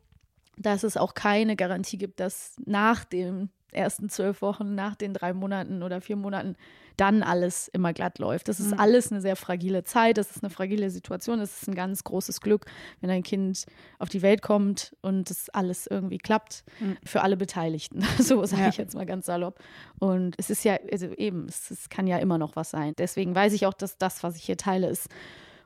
[0.57, 5.33] dass es auch keine Garantie gibt, dass nach den ersten zwölf Wochen, nach den drei
[5.33, 6.57] Monaten oder vier Monaten
[6.97, 8.49] dann alles immer glatt läuft.
[8.49, 8.81] Das ist mhm.
[8.81, 12.41] alles eine sehr fragile Zeit, das ist eine fragile Situation, das ist ein ganz großes
[12.41, 12.67] Glück,
[13.01, 13.67] wenn ein Kind
[13.99, 16.97] auf die Welt kommt und das alles irgendwie klappt mhm.
[17.05, 18.05] für alle Beteiligten.
[18.19, 18.69] so sage ja.
[18.69, 19.61] ich jetzt mal ganz salopp.
[20.01, 22.95] Und es ist ja, also eben, es, es kann ja immer noch was sein.
[22.99, 25.09] Deswegen weiß ich auch, dass das, was ich hier teile, ist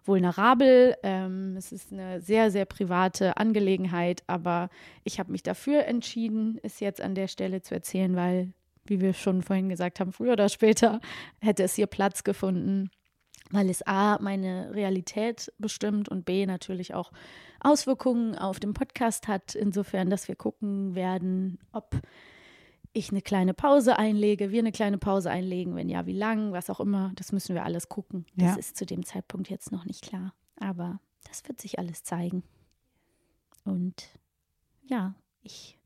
[0.05, 0.97] vulnerabel.
[1.03, 4.69] Ähm, es ist eine sehr, sehr private Angelegenheit, aber
[5.05, 8.53] ich habe mich dafür entschieden, es jetzt an der Stelle zu erzählen, weil
[8.85, 11.01] wie wir schon vorhin gesagt haben, früher oder später
[11.41, 12.91] hätte es hier Platz gefunden,
[13.51, 17.13] weil es A, meine Realität bestimmt und B, natürlich auch
[17.61, 21.95] Auswirkungen auf den Podcast hat, insofern, dass wir gucken werden, ob
[22.93, 26.69] ich eine kleine Pause einlege, wir eine kleine Pause einlegen, wenn ja, wie lang, was
[26.71, 28.27] auch immer, das müssen wir alles gucken.
[28.37, 28.57] Das Ja.
[28.57, 30.35] ist zu dem Zeitpunkt jetzt noch nicht klar.
[30.57, 32.43] Aber das wird sich alles zeigen.
[33.65, 34.09] Und
[34.85, 35.79] ja, ich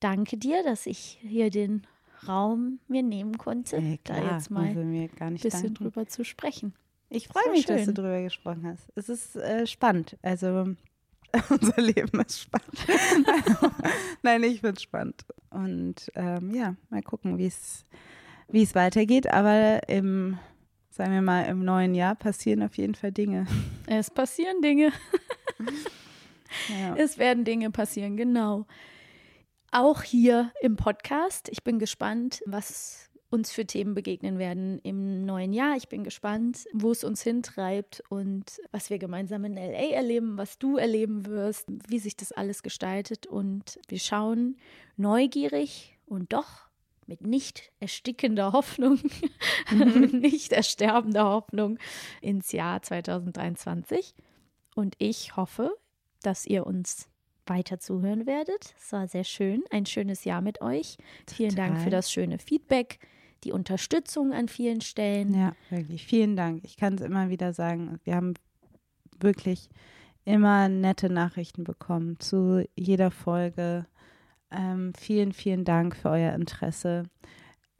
[0.00, 1.86] danke dir, dass ich hier den
[2.26, 5.74] Raum mir nehmen konnte, Ey, da jetzt mal ein bisschen danken.
[5.74, 6.74] drüber zu sprechen.
[7.10, 7.94] Ich freue mich, dass du schön.
[7.94, 8.88] drüber gesprochen hast.
[8.94, 10.16] Es ist äh, spannend.
[10.22, 10.74] Also
[11.48, 12.86] unser Leben ist spannend.
[14.22, 15.24] Nein, ich finde es spannend.
[15.50, 17.84] Und ähm, ja, mal gucken, wie es
[18.48, 19.30] wie es weitergeht.
[19.32, 20.38] Aber im,
[20.90, 23.46] sagen wir mal, im neuen Jahr passieren auf jeden Fall Dinge.
[23.86, 24.92] Es passieren Dinge.
[26.70, 26.96] Ja.
[26.96, 28.66] Es werden Dinge passieren, genau.
[29.70, 31.50] Auch hier im Podcast.
[31.50, 35.76] Ich bin gespannt, was uns für Themen begegnen werden im neuen Jahr.
[35.76, 40.56] Ich bin gespannt, wo es uns hintreibt und was wir gemeinsam in LA erleben, was
[40.56, 43.26] du erleben wirst, wie sich das alles gestaltet.
[43.26, 44.56] Und wir schauen
[44.96, 46.68] neugierig und doch
[47.06, 49.00] mit nicht erstickender Hoffnung,
[49.72, 51.78] mit nicht ersterbender Hoffnung
[52.20, 54.14] ins Jahr 2023.
[54.76, 55.76] Und ich hoffe,
[56.22, 57.08] dass ihr uns
[57.46, 58.76] weiter zuhören werdet.
[58.78, 60.98] Es war sehr schön, ein schönes Jahr mit euch.
[61.28, 61.84] Vielen Dank Total.
[61.84, 63.00] für das schöne Feedback,
[63.44, 65.34] die Unterstützung an vielen Stellen.
[65.34, 66.06] Ja, wirklich.
[66.06, 66.64] Vielen Dank.
[66.64, 67.98] Ich kann es immer wieder sagen.
[68.04, 68.34] Wir haben
[69.20, 69.68] wirklich
[70.24, 73.86] immer nette Nachrichten bekommen zu jeder Folge.
[74.50, 77.04] Ähm, vielen, vielen Dank für euer Interesse.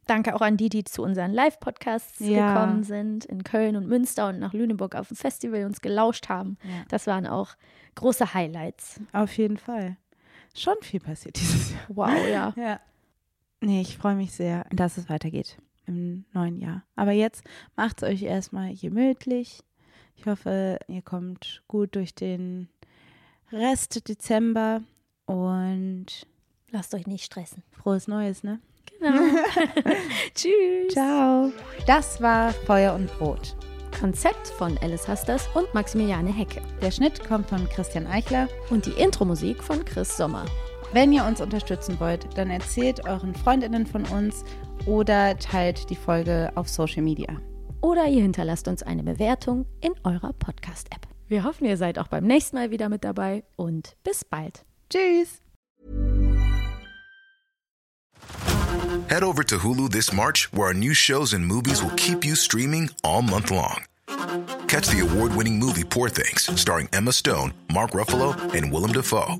[0.07, 2.53] Danke auch an die, die zu unseren Live-Podcasts Ja.
[2.53, 6.57] gekommen sind, in Köln und Münster und nach Lüneburg auf dem Festival uns gelauscht haben.
[6.63, 6.69] Ja.
[6.89, 7.55] Das waren auch
[7.95, 8.99] große Highlights.
[9.13, 9.97] Auf jeden Fall.
[10.53, 11.81] Schon viel passiert dieses Jahr.
[11.89, 12.53] Wow, ja.
[12.57, 12.79] Ja.
[13.61, 16.83] Nee, ich freue mich sehr, dass es weitergeht im neuen Jahr.
[16.95, 17.43] Aber jetzt
[17.75, 19.63] macht es euch erstmal gemütlich.
[20.15, 22.69] Ich hoffe, ihr kommt gut durch den
[23.51, 24.81] Rest Dezember
[25.25, 26.27] und
[26.71, 27.63] Lasst euch nicht stressen.
[27.71, 28.59] frohes Neues, ne?
[28.99, 29.21] Genau.
[30.35, 30.93] Tschüss.
[30.93, 31.51] Ciao.
[31.87, 33.55] Das war Feuer und Brot.
[33.99, 36.61] Konzept von Alice Hasters und Maximiliane Hecke.
[36.81, 38.49] Der Schnitt kommt von Christian Eichler.
[38.69, 40.45] Und die Intro-Musik von Chris Sommer.
[40.93, 44.43] Wenn ihr uns unterstützen wollt, dann erzählt euren Freundinnen von uns
[44.85, 47.27] oder teilt die Folge auf Social Media.
[47.81, 51.07] Oder ihr hinterlasst uns eine Bewertung in eurer Podcast-App.
[51.27, 54.65] Wir hoffen, ihr seid auch beim nächsten Mal wieder mit dabei und bis bald.
[54.89, 55.41] Tschüss.
[59.07, 62.35] Head over to Hulu this March, where our new shows and movies will keep you
[62.35, 63.83] streaming all month long.
[64.67, 69.39] Catch the award winning movie Poor Things, starring Emma Stone, Mark Ruffalo, and Willem Dafoe.